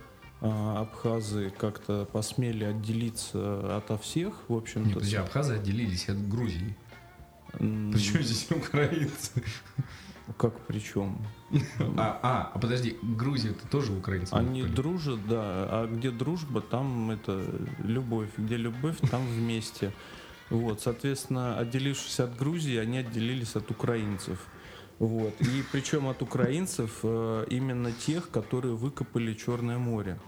абхазы 0.41 1.51
как-то 1.51 2.05
посмели 2.05 2.65
отделиться 2.65 3.77
ото 3.77 3.99
всех, 3.99 4.35
в 4.49 4.55
общем-то. 4.55 4.95
подожди, 4.95 5.17
абхазы 5.17 5.55
отделились 5.55 6.09
от 6.09 6.29
Грузии. 6.29 6.77
Причем 7.53 8.23
здесь 8.23 8.49
украинцы? 8.51 9.43
Как 10.37 10.61
причем? 10.67 11.19
А, 11.97 12.21
а, 12.23 12.51
а 12.55 12.59
подожди, 12.59 12.99
Грузию 13.03 13.55
ты 13.55 13.67
тоже 13.67 13.93
украинцы 13.93 14.35
Они 14.35 14.61
выкопали? 14.63 14.77
дружат, 14.77 15.27
да. 15.27 15.41
А 15.41 15.87
где 15.91 16.11
дружба, 16.11 16.61
там 16.61 17.11
это 17.11 17.43
любовь. 17.79 18.29
Где 18.37 18.57
любовь, 18.57 18.97
там 19.11 19.27
вместе. 19.27 19.93
Вот, 20.51 20.83
соответственно, 20.83 21.59
отделившись 21.59 22.21
от 22.21 22.37
Грузии, 22.37 22.77
они 22.77 22.99
отделились 22.99 23.57
от 23.57 23.71
украинцев. 23.71 24.39
Вот. 24.99 25.41
И 25.41 25.63
причем 25.71 26.09
от 26.09 26.23
украинцев 26.23 27.01
э, 27.03 27.47
именно 27.51 27.93
тех, 27.93 28.31
которые 28.31 28.75
выкопали 28.75 29.35
Черное 29.35 29.79
море. 29.79 30.19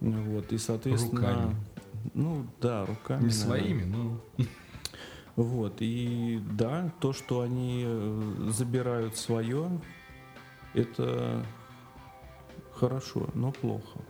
Ну 0.00 0.22
Вот. 0.22 0.52
И, 0.52 0.58
соответственно... 0.58 1.20
Руками. 1.20 1.56
Ну, 2.14 2.46
да, 2.60 2.84
руками. 2.84 3.24
Не 3.24 3.30
своими, 3.30 3.84
но... 3.84 4.20
Вот. 5.36 5.76
И 5.80 6.42
да, 6.50 6.92
то, 7.00 7.12
что 7.12 7.40
они 7.40 7.84
э, 7.86 8.48
забирают 8.48 9.16
свое, 9.16 9.80
это 10.74 11.46
хорошо, 12.74 13.30
но 13.34 13.52
плохо. 13.52 14.00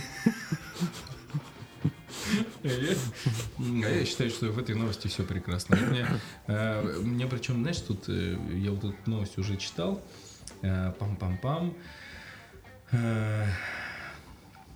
А 2.63 2.69
я, 2.69 4.05
считаю, 4.05 4.31
что 4.31 4.47
в 4.47 4.59
этой 4.59 4.75
новости 4.75 5.09
все 5.09 5.25
прекрасно. 5.25 5.77
Мне, 5.77 6.07
э, 6.47 7.29
причем, 7.31 7.61
знаешь, 7.63 7.79
тут 7.79 8.09
э, 8.09 8.37
я 8.55 8.71
вот 8.73 8.85
эту 8.85 9.11
новость 9.11 9.39
уже 9.39 9.57
читал. 9.57 10.03
Э, 10.63 10.93
Пам-пам-пам. 10.99 11.75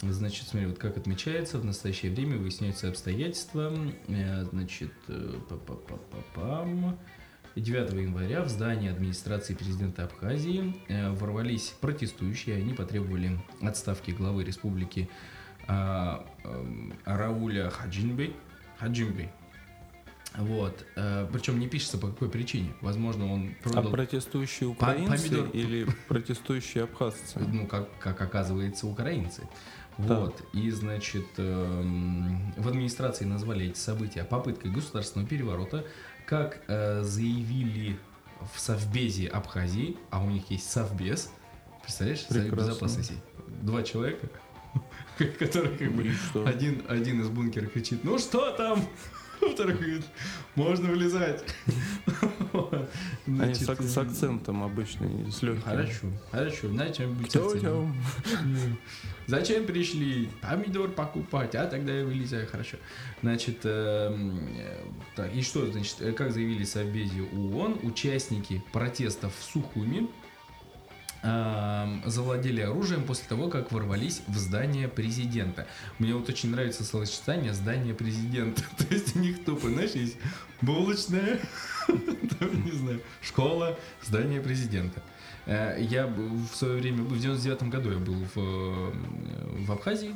Значит, 0.02 0.48
смотри, 0.48 0.68
вот 0.68 0.78
как 0.78 0.96
отмечается, 0.96 1.58
в 1.58 1.64
настоящее 1.64 2.12
время 2.12 2.36
выясняются 2.36 2.88
обстоятельства. 2.88 3.74
Значит, 4.06 4.92
па-па-па-па-пам. 5.48 6.98
9 7.56 7.92
января 7.92 8.42
в 8.42 8.48
здание 8.48 8.90
администрации 8.90 9.54
президента 9.54 10.04
Абхазии 10.04 10.74
ворвались 10.88 11.74
протестующие. 11.80 12.56
Они 12.56 12.74
потребовали 12.74 13.40
отставки 13.62 14.10
главы 14.10 14.44
республики 14.44 15.08
Рауля 17.04 17.70
Хаджинбей. 17.70 18.34
Хаджинбей. 18.78 19.30
Вот. 20.36 20.84
э, 20.96 21.28
Причем 21.32 21.60
не 21.60 21.68
пишется 21.68 21.96
по 21.96 22.08
какой 22.08 22.28
причине. 22.28 22.72
Возможно, 22.80 23.32
он 23.32 23.54
А 23.60 23.68
продал, 23.68 23.90
протестующие 23.92 24.68
украинцы 24.68 25.28
помидор- 25.28 25.50
или 25.52 25.86
протестующие 26.08 26.84
абхазцы? 26.84 27.38
ну, 27.38 27.66
как, 27.68 27.88
как 28.00 28.20
оказывается, 28.20 28.86
украинцы. 28.88 29.42
Так. 29.42 29.48
Вот. 29.98 30.42
И, 30.52 30.70
значит, 30.72 31.26
эм, 31.36 32.52
в 32.56 32.66
администрации 32.66 33.24
назвали 33.26 33.66
эти 33.66 33.78
события 33.78 34.24
попыткой 34.24 34.72
государственного 34.72 35.28
переворота. 35.28 35.84
Как 36.26 36.62
э, 36.66 37.02
заявили 37.04 37.96
в 38.52 38.58
Совбезе 38.58 39.28
Абхазии, 39.28 39.96
а 40.10 40.20
у 40.20 40.28
них 40.30 40.50
есть 40.50 40.68
Совбез, 40.68 41.30
представляешь, 41.82 42.22
Совет. 42.26 42.52
Безопасности. 42.52 43.14
Два 43.62 43.84
человека, 43.84 44.28
которые 45.38 45.76
как 45.76 45.92
бы 45.92 46.10
один, 46.46 46.82
один 46.88 47.20
из 47.20 47.28
бункера 47.28 47.66
кричит, 47.66 48.04
ну 48.04 48.18
что 48.18 48.50
там? 48.52 48.84
Второй 49.52 49.74
говорит, 49.74 50.04
можно 50.54 50.90
влезать. 50.90 51.44
Они 53.26 53.36
Значит, 53.36 53.62
с, 53.62 53.68
ак- 53.68 53.82
с 53.82 53.98
акцентом 53.98 54.62
обычно, 54.62 55.06
и 55.06 55.30
с 55.30 55.42
легким. 55.42 55.62
Хорошо, 55.62 56.06
хорошо, 56.30 56.68
Кто 57.28 57.58
там? 57.58 57.96
Зачем 59.26 59.64
пришли? 59.66 60.28
Помидор 60.42 60.90
покупать, 60.90 61.54
а 61.54 61.66
тогда 61.66 61.92
я 61.92 62.04
вылезаю, 62.04 62.46
хорошо. 62.46 62.76
Значит, 63.22 63.60
эм, 63.64 64.48
э, 64.56 64.84
так, 65.16 65.34
и 65.34 65.42
что, 65.42 65.66
значит, 65.70 65.96
э, 66.00 66.12
как 66.12 66.32
заявили 66.32 66.64
в 66.64 66.68
Совбезе 66.68 67.22
ООН, 67.22 67.80
участники 67.82 68.62
протестов 68.72 69.34
в 69.36 69.42
Сухуми 69.42 70.08
завладели 72.04 72.60
оружием 72.60 73.04
после 73.04 73.26
того, 73.28 73.48
как 73.48 73.72
ворвались 73.72 74.22
в 74.26 74.36
здание 74.36 74.88
президента. 74.88 75.66
Мне 75.98 76.14
вот 76.14 76.28
очень 76.28 76.50
нравится 76.50 76.84
словосочетание 76.84 77.54
«здание 77.54 77.94
президента». 77.94 78.62
То 78.78 78.94
есть 78.94 79.16
у 79.16 79.20
них 79.20 79.44
тупо, 79.44 79.68
знаешь, 79.70 79.92
есть 79.92 80.16
булочная, 80.60 81.40
там, 81.86 82.64
не 82.64 82.72
знаю, 82.72 83.00
школа, 83.22 83.78
здание 84.02 84.40
президента. 84.40 85.02
Э, 85.46 85.76
Я 85.80 86.06
в 86.06 86.54
свое 86.54 86.80
время, 86.80 87.02
в 87.02 87.18
99 87.18 87.62
году 87.64 87.90
я 87.92 87.98
был 87.98 88.16
в, 88.34 88.38
э, 88.38 88.92
в 89.64 89.72
Абхазии. 89.72 90.14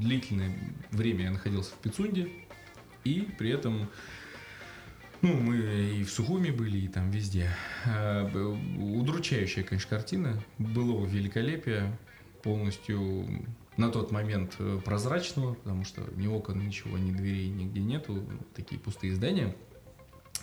Длительное 0.00 0.56
время 0.90 1.24
я 1.24 1.30
находился 1.30 1.70
в 1.72 1.78
Пицунде. 1.78 2.28
И 3.04 3.28
при 3.38 3.50
этом, 3.50 3.88
ну, 5.22 5.34
мы 5.34 5.56
и 5.56 6.04
в 6.04 6.10
Сухуми 6.10 6.50
были, 6.50 6.78
и 6.78 6.88
там 6.88 7.10
везде. 7.10 7.48
Б- 7.84 8.58
Удручающая, 8.98 9.62
конечно, 9.64 9.90
картина. 9.90 10.42
Былого 10.58 11.06
великолепия. 11.06 11.98
Полностью 12.42 13.26
на 13.76 13.90
тот 13.90 14.10
момент 14.12 14.54
э, 14.58 14.80
прозрачного, 14.84 15.54
потому 15.54 15.84
что 15.84 16.02
ни 16.16 16.26
окон, 16.28 16.64
ничего, 16.64 16.96
ни 16.98 17.12
дверей 17.12 17.48
нигде 17.48 17.80
нету. 17.80 18.24
Такие 18.54 18.80
пустые 18.80 19.14
здания. 19.14 19.54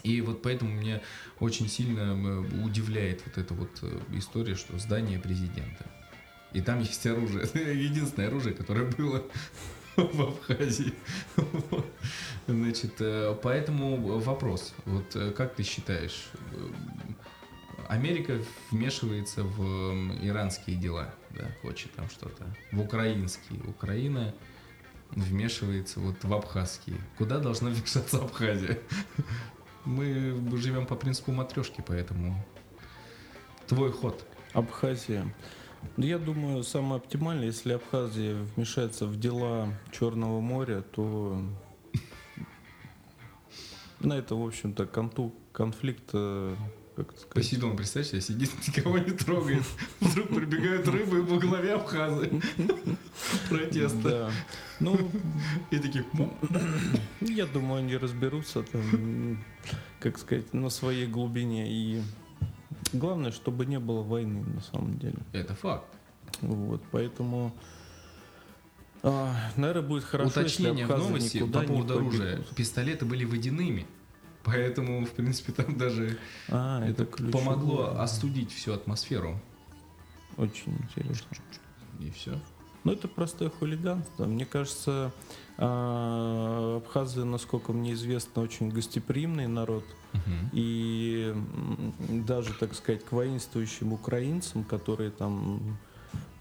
И 0.04 0.22
вот 0.22 0.42
поэтому 0.42 0.72
меня 0.72 1.02
очень 1.40 1.68
сильно 1.70 2.42
удивляет 2.64 3.24
вот 3.26 3.38
эта 3.38 3.54
вот 3.54 3.80
э, 3.82 4.00
история, 4.14 4.56
что 4.56 4.78
здание 4.78 5.20
президента. 5.20 5.86
И 6.54 6.62
там 6.62 6.80
есть 6.82 7.06
оружие. 7.08 7.46
Единственное 7.54 8.28
оружие, 8.28 8.54
которое 8.54 8.86
было 8.92 9.24
в 9.96 10.22
Абхазии. 10.22 10.94
Значит, 12.48 12.96
э, 13.00 13.36
поэтому 13.42 13.98
вопрос. 14.20 14.74
Вот 14.86 15.16
э, 15.16 15.32
как 15.32 15.56
ты 15.56 15.64
считаешь, 15.64 16.30
э, 16.52 16.70
Америка 17.88 18.40
вмешивается 18.72 19.44
в 19.44 19.62
иранские 20.24 20.76
дела, 20.76 21.14
да, 21.32 21.46
хочет 21.62 21.92
там 21.94 22.10
что-то, 22.10 22.46
в 22.72 22.82
украинские. 22.82 23.60
Украина 23.68 24.34
вмешивается 25.12 26.00
вот 26.00 26.24
в 26.24 26.34
абхазские. 26.34 26.98
Куда 27.18 27.40
должна 27.40 27.70
вмешаться 27.70 28.18
Абхазия? 28.18 28.80
Мы 29.86 30.36
живем 30.58 30.88
по 30.88 30.96
принципу 30.96 31.32
матрешки, 31.32 31.84
поэтому 31.86 32.44
твой 33.68 33.92
ход. 33.92 34.26
Абхазия. 34.54 35.32
Ну, 35.98 36.06
Я 36.06 36.17
думаю, 36.19 36.63
самое 36.63 36.98
оптимальное, 36.98 37.45
если 37.48 37.74
Абхазия 37.74 38.36
вмешается 38.56 39.06
в 39.08 39.19
дела 39.19 39.69
Черного 39.91 40.39
моря, 40.41 40.82
то 40.91 41.41
На 44.00 44.13
это, 44.13 44.36
в 44.36 44.45
общем-то, 44.45 44.86
конфликт, 45.54 46.10
э, 46.13 46.56
как 46.95 47.12
сказать, 47.12 47.30
Посейдон, 47.34 47.76
представь 47.78 48.08
себе, 48.08 48.21
сидит, 48.21 48.52
никого 48.67 48.98
не 49.00 49.12
трогает. 49.12 49.63
Вдруг 50.00 50.28
прибегают 50.30 50.88
рыбы 50.88 51.17
и 51.19 51.21
во 51.21 51.39
главе 51.39 51.74
Абхазы. 51.74 52.30
Протеста. 53.50 54.10
Да. 54.10 54.32
Ну, 54.80 54.98
И 55.71 55.80
такие, 55.80 56.06
«М, 56.13 56.32
я 57.21 57.45
думаю, 57.45 57.80
они 57.80 57.95
разберутся 57.98 58.63
там, 58.63 59.43
как 60.00 60.17
сказать, 60.19 60.54
на 60.54 60.69
своей 60.69 61.08
глубине. 61.08 61.71
И 61.71 62.02
главное, 63.00 63.32
чтобы 63.32 63.66
не 63.66 63.80
было 63.80 64.02
войны, 64.02 64.44
на 64.44 64.62
самом 64.62 64.98
деле. 64.98 65.18
это 65.34 65.56
факт. 65.56 65.88
Вот, 66.42 66.82
поэтому, 66.92 67.54
наверное, 69.04 69.82
будет 69.82 70.04
хорошо, 70.04 70.30
Уточнение 70.42 70.86
в 70.86 70.90
новости 70.90 71.40
по 71.46 71.62
поводу 71.62 71.98
оружия. 71.98 72.42
Пистолеты 72.56 73.06
были 73.06 73.26
водяными. 73.26 73.86
Поэтому, 74.44 75.06
в 75.06 75.12
принципе, 75.12 75.54
там 75.54 75.76
даже 75.78 76.20
А, 76.50 76.84
это, 76.84 77.04
это 77.04 77.06
ключевое. 77.06 77.32
помогло 77.32 77.98
остудить 78.00 78.52
всю 78.52 78.74
атмосферу. 78.74 79.40
Очень 80.38 80.78
интересно. 80.78 81.28
И 82.00 82.12
все. 82.12 82.40
Ну, 82.86 82.91
это 82.91 83.08
простое 83.08 83.50
хулиганство. 83.50 84.26
Мне 84.26 84.45
кажется, 84.45 85.12
а, 85.58 86.78
абхазы, 86.78 87.26
насколько 87.26 87.74
мне 87.74 87.93
известно, 87.93 88.43
очень 88.43 88.69
гостеприимный 88.69 89.48
народ. 89.48 89.84
И 90.54 91.34
м, 91.36 91.93
даже, 92.26 92.54
так 92.54 92.74
сказать, 92.76 93.04
к 93.04 93.12
воинствующим 93.12 93.91
украинцам, 93.91 94.63
которые 94.63 95.10
там, 95.10 95.78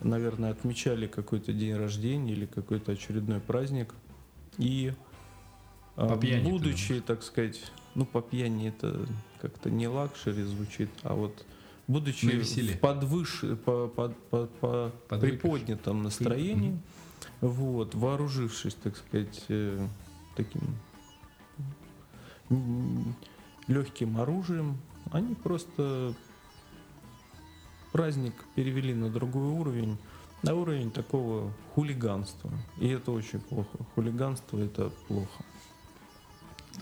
наверное, 0.01 0.51
отмечали 0.51 1.07
какой-то 1.07 1.53
день 1.53 1.75
рождения 1.75 2.33
или 2.35 2.47
какой-то 2.47 2.93
очередной 2.93 3.41
праздник. 3.41 3.95
И 4.59 4.93
а, 5.97 6.09
По 6.11 6.17
пьяни, 6.19 6.51
будучи, 6.51 7.01
так 7.01 7.23
сказать, 7.23 7.61
ну, 7.95 8.05
по 8.05 8.21
пьяни 8.21 8.69
это 8.69 9.07
как-то 9.41 9.71
не 9.71 9.89
luxury 9.89 10.43
звучит, 10.43 10.91
а 11.03 11.15
вот 11.15 11.45
будучи 11.87 12.27
в 12.27 12.81
подвыш, 12.81 13.45
по, 13.65 13.89
по, 13.89 14.09
по- 14.31 14.47
по 14.47 14.93
Подвыпивший. 15.09 15.21
приподнятом 15.39 16.03
настроении, 16.03 16.79
вот, 17.41 17.95
вооружившись, 17.95 18.75
так 18.75 18.97
сказать, 18.97 19.45
э, 19.49 19.87
таким 20.37 20.63
легким 23.69 24.19
оружием, 24.19 24.79
они 25.11 25.35
просто 25.35 26.15
праздник 27.93 28.35
перевели 28.55 28.95
на 28.95 29.09
другой 29.11 29.49
уровень, 29.49 29.97
на 30.43 30.55
уровень 30.55 30.91
такого 30.91 31.53
хулиганства. 31.75 32.51
И 32.81 32.89
это 32.89 33.13
очень 33.13 33.41
плохо. 33.41 33.79
Хулиганство 33.95 34.59
это 34.59 34.91
плохо. 35.09 35.45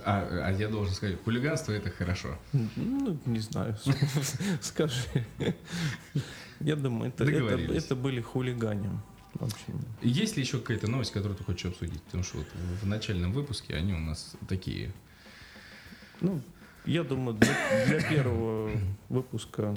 А, 0.05 0.47
а 0.47 0.53
я 0.53 0.69
должен 0.69 0.95
сказать, 0.95 1.17
хулиганство 1.25 1.73
это 1.73 1.91
хорошо. 1.91 2.39
Ну, 2.53 3.19
не 3.27 3.41
знаю, 3.41 3.77
скажи. 4.61 5.27
Я 6.61 6.77
думаю, 6.77 7.09
это, 7.11 7.25
это, 7.25 7.73
это 7.73 7.97
были 7.97 8.21
хулигане. 8.21 8.91
Есть 10.03 10.37
ли 10.37 10.43
еще 10.43 10.59
какая-то 10.59 10.91
новость, 10.91 11.13
которую 11.13 11.37
ты 11.37 11.45
хочешь 11.45 11.73
обсудить? 11.73 12.03
Потому 12.03 12.23
что 12.23 12.39
вот 12.39 12.47
в 12.83 12.87
начальном 12.87 13.33
выпуске 13.33 13.75
они 13.75 13.95
у 13.95 13.99
нас 13.99 14.35
такие. 14.49 14.93
ну, 16.21 16.41
я 16.85 17.05
думаю, 17.05 17.37
для, 17.37 17.55
для 17.87 18.03
первого 18.09 18.71
выпуска 19.09 19.75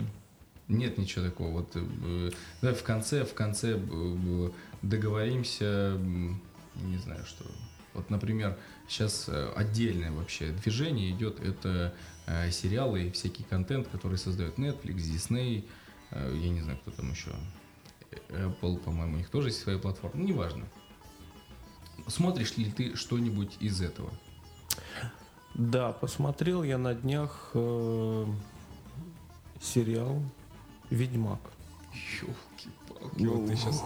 Нет 0.68 0.98
ничего 0.98 1.26
такого. 1.26 1.52
Вот 1.52 1.72
э, 1.76 2.32
давай 2.62 2.76
в 2.76 2.84
конце, 2.84 3.24
в 3.24 3.34
конце 3.34 3.74
э, 3.74 3.78
э, 3.78 4.50
договоримся, 4.82 5.98
не 6.76 6.98
знаю 6.98 7.24
что. 7.26 7.46
Вот, 7.96 8.10
например, 8.10 8.58
сейчас 8.88 9.26
э, 9.28 9.52
отдельное 9.56 10.12
вообще 10.12 10.52
движение 10.52 11.12
идет, 11.12 11.40
это 11.40 11.96
э, 12.28 12.52
сериалы 12.52 13.04
и 13.06 13.12
всякий 13.12 13.44
контент, 13.44 13.88
который 13.88 14.18
создает 14.18 14.58
Netflix, 14.58 14.98
Disney, 14.98 15.68
э, 16.12 16.38
я 16.38 16.50
не 16.50 16.62
знаю, 16.62 16.78
кто 16.80 16.92
там 16.92 17.12
еще. 17.12 17.32
Apple, 18.30 18.78
по-моему, 18.80 19.16
у 19.16 19.18
них 19.18 19.30
тоже 19.30 19.50
есть 19.50 19.62
своя 19.62 19.78
платформа. 19.78 20.22
Ну, 20.22 20.28
неважно. 20.28 20.66
Смотришь 22.08 22.58
ли 22.58 22.72
ты 22.72 22.96
что-нибудь 22.96 23.58
из 23.60 23.82
этого? 23.82 24.12
Да, 25.54 25.94
посмотрел 25.94 26.64
я 26.64 26.78
на 26.78 26.94
днях 26.94 27.52
э, 27.54 28.26
сериал 29.62 30.22
Ведьмак. 30.90 31.40
Ёлки-палки, 31.94 32.85
вот 33.14 33.48
ты 33.48 33.56
сейчас 33.56 33.84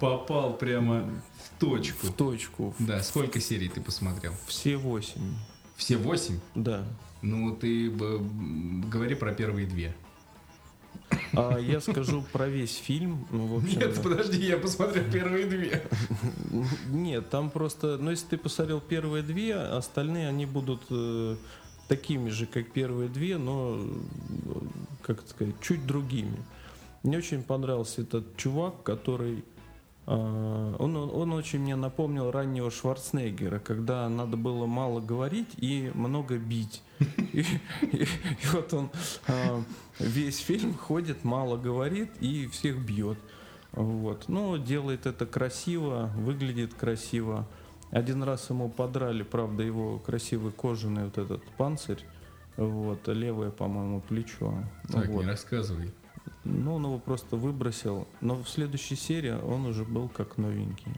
попал 0.00 0.54
прямо 0.54 1.08
в 1.44 1.60
точку. 1.60 2.06
В 2.06 2.12
точку. 2.12 2.74
Да, 2.78 3.02
сколько 3.02 3.40
серий 3.40 3.68
ты 3.68 3.80
посмотрел? 3.80 4.32
Все 4.46 4.76
восемь. 4.76 5.34
Все 5.76 5.96
восемь? 5.96 6.38
Да. 6.54 6.84
Ну, 7.22 7.54
ты 7.54 7.90
говори 7.90 9.14
про 9.14 9.32
первые 9.32 9.66
две. 9.66 9.94
А 11.32 11.58
я 11.58 11.80
скажу 11.80 12.24
про 12.32 12.48
весь 12.48 12.76
фильм. 12.76 13.26
Ну, 13.30 13.46
в 13.46 13.56
общем, 13.62 13.78
Нет, 13.78 14.02
подожди, 14.02 14.46
я 14.46 14.56
посмотрел 14.56 15.04
первые 15.10 15.46
две. 15.46 15.82
Нет, 16.88 17.30
там 17.30 17.50
просто, 17.50 17.98
ну 17.98 18.10
если 18.10 18.26
ты 18.26 18.36
посмотрел 18.36 18.80
первые 18.80 19.22
две, 19.22 19.54
остальные 19.54 20.28
они 20.28 20.46
будут 20.46 20.82
э, 20.90 21.36
такими 21.88 22.30
же, 22.30 22.46
как 22.46 22.70
первые 22.70 23.08
две, 23.08 23.38
но, 23.38 23.78
э, 23.80 24.60
как 25.02 25.22
сказать, 25.28 25.54
чуть 25.60 25.86
другими. 25.86 26.38
Мне 27.02 27.18
очень 27.18 27.42
понравился 27.42 28.02
этот 28.02 28.36
чувак, 28.36 28.82
который, 28.82 29.44
э, 30.06 30.74
он, 30.78 30.96
он, 30.96 31.10
он 31.10 31.32
очень 31.32 31.60
мне 31.60 31.76
напомнил 31.76 32.30
раннего 32.30 32.70
Шварценеггера, 32.70 33.58
когда 33.58 34.08
надо 34.08 34.36
было 34.36 34.66
мало 34.66 35.00
говорить 35.00 35.48
и 35.56 35.90
много 35.94 36.36
бить. 36.38 36.82
И, 37.32 37.40
и- 37.40 38.02
и 38.02 38.46
вот 38.52 38.74
он 38.74 38.90
э, 39.28 39.62
весь 39.98 40.38
фильм 40.38 40.74
ходит, 40.74 41.24
мало 41.24 41.56
говорит 41.56 42.10
и 42.20 42.46
всех 42.48 42.78
бьет. 42.84 43.18
Вот. 43.72 44.28
Но 44.28 44.56
делает 44.58 45.06
это 45.06 45.24
красиво, 45.26 46.10
выглядит 46.16 46.74
красиво. 46.74 47.46
Один 47.90 48.22
раз 48.22 48.50
ему 48.50 48.68
подрали, 48.68 49.22
правда, 49.22 49.62
его 49.62 49.98
красивый 49.98 50.52
кожаный 50.52 51.04
вот 51.04 51.18
этот 51.18 51.42
панцирь. 51.56 52.04
Вот, 52.56 53.06
левое, 53.08 53.50
по-моему, 53.50 54.00
плечо. 54.00 54.52
Так, 54.92 55.06
вот. 55.08 55.22
не 55.22 55.28
рассказывай. 55.30 55.92
Ну, 56.44 56.74
он 56.74 56.84
его 56.84 56.98
просто 56.98 57.36
выбросил. 57.36 58.08
Но 58.20 58.36
в 58.36 58.48
следующей 58.48 58.96
серии 58.96 59.32
он 59.32 59.66
уже 59.66 59.84
был 59.84 60.08
как 60.08 60.38
новенький. 60.38 60.92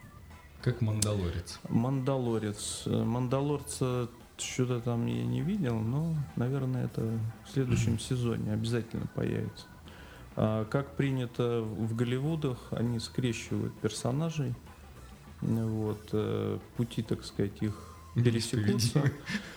Как 0.62 0.81
Мандалорец. 0.81 1.59
Мандалорец. 1.68 2.85
Э, 2.87 3.02
Мандалорца 3.05 4.09
что-то 4.38 4.81
там 4.81 5.07
я 5.07 5.24
не 5.24 5.40
видел, 5.40 5.78
но, 5.78 6.14
наверное, 6.37 6.85
это 6.87 7.18
в 7.44 7.50
следующем 7.50 7.98
сезоне 7.98 8.52
обязательно 8.52 9.07
появится. 9.14 9.66
А 10.37 10.64
как 10.64 10.96
принято 10.96 11.61
в 11.62 11.94
Голливудах, 11.94 12.59
они 12.70 12.98
скрещивают 13.00 13.74
персонажей. 13.74 14.55
Вот, 15.40 16.09
э, 16.12 16.59
пути, 16.76 17.02
так 17.02 17.24
сказать, 17.24 17.61
их 17.61 17.91
пересекутся. 18.14 19.11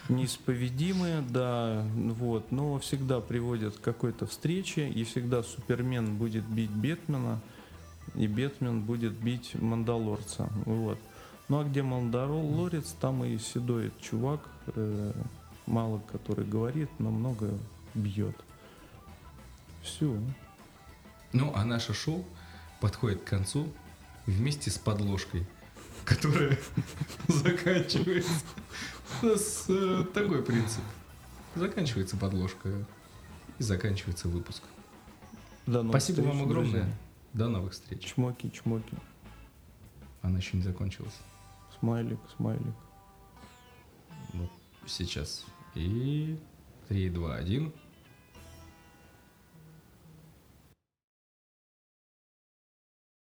Неисповедимые, 0.09 1.21
да, 1.29 1.85
вот, 1.93 2.51
но 2.51 2.79
всегда 2.79 3.21
приводят 3.21 3.75
к 3.77 3.81
какой-то 3.81 4.27
встрече, 4.27 4.89
и 4.89 5.03
всегда 5.03 5.43
Супермен 5.43 6.15
будет 6.15 6.45
бить 6.45 6.69
Бетмена, 6.69 7.39
и 8.13 8.27
Бетмен 8.27 8.81
будет 8.81 9.13
бить 9.13 9.55
Мандалорца, 9.55 10.49
вот. 10.65 10.99
Ну 11.47 11.59
а 11.59 11.63
где 11.63 11.83
Мандалорец, 11.83 12.95
там 12.99 13.23
и 13.23 13.37
седой 13.37 13.91
чувак, 14.01 14.41
э, 14.75 15.11
мало 15.65 16.01
который 16.11 16.45
говорит, 16.45 16.89
но 16.99 17.11
много 17.11 17.51
бьет. 17.93 18.35
Все. 19.83 20.17
Ну, 21.33 21.51
а 21.55 21.63
наше 21.65 21.93
шоу 21.93 22.25
подходит 22.79 23.21
к 23.21 23.25
концу 23.25 23.67
вместе 24.25 24.71
с 24.71 24.77
подложкой, 24.77 25.45
которая 26.05 26.57
заканчивается 27.27 28.31
с 29.21 29.65
э, 29.69 30.05
такой 30.13 30.43
принцип. 30.43 30.81
Заканчивается 31.55 32.17
подложка 32.17 32.69
и 33.59 33.63
заканчивается 33.63 34.27
выпуск. 34.27 34.63
До 35.65 35.81
новых 35.81 36.01
Спасибо 36.01 36.17
встреч, 36.17 36.33
вам 36.33 36.43
огромное. 36.43 36.71
друзья. 36.71 36.97
До 37.33 37.47
новых 37.49 37.73
встреч. 37.73 38.13
Чмоки, 38.13 38.49
чмоки. 38.49 38.95
Она 40.21 40.37
еще 40.39 40.57
не 40.57 40.63
закончилась. 40.63 41.15
Смайлик, 41.79 42.19
смайлик. 42.35 42.75
Вот 44.33 44.49
сейчас. 44.85 45.45
И 45.75 46.39
3, 46.89 47.09
2, 47.09 47.35
1. 47.35 47.73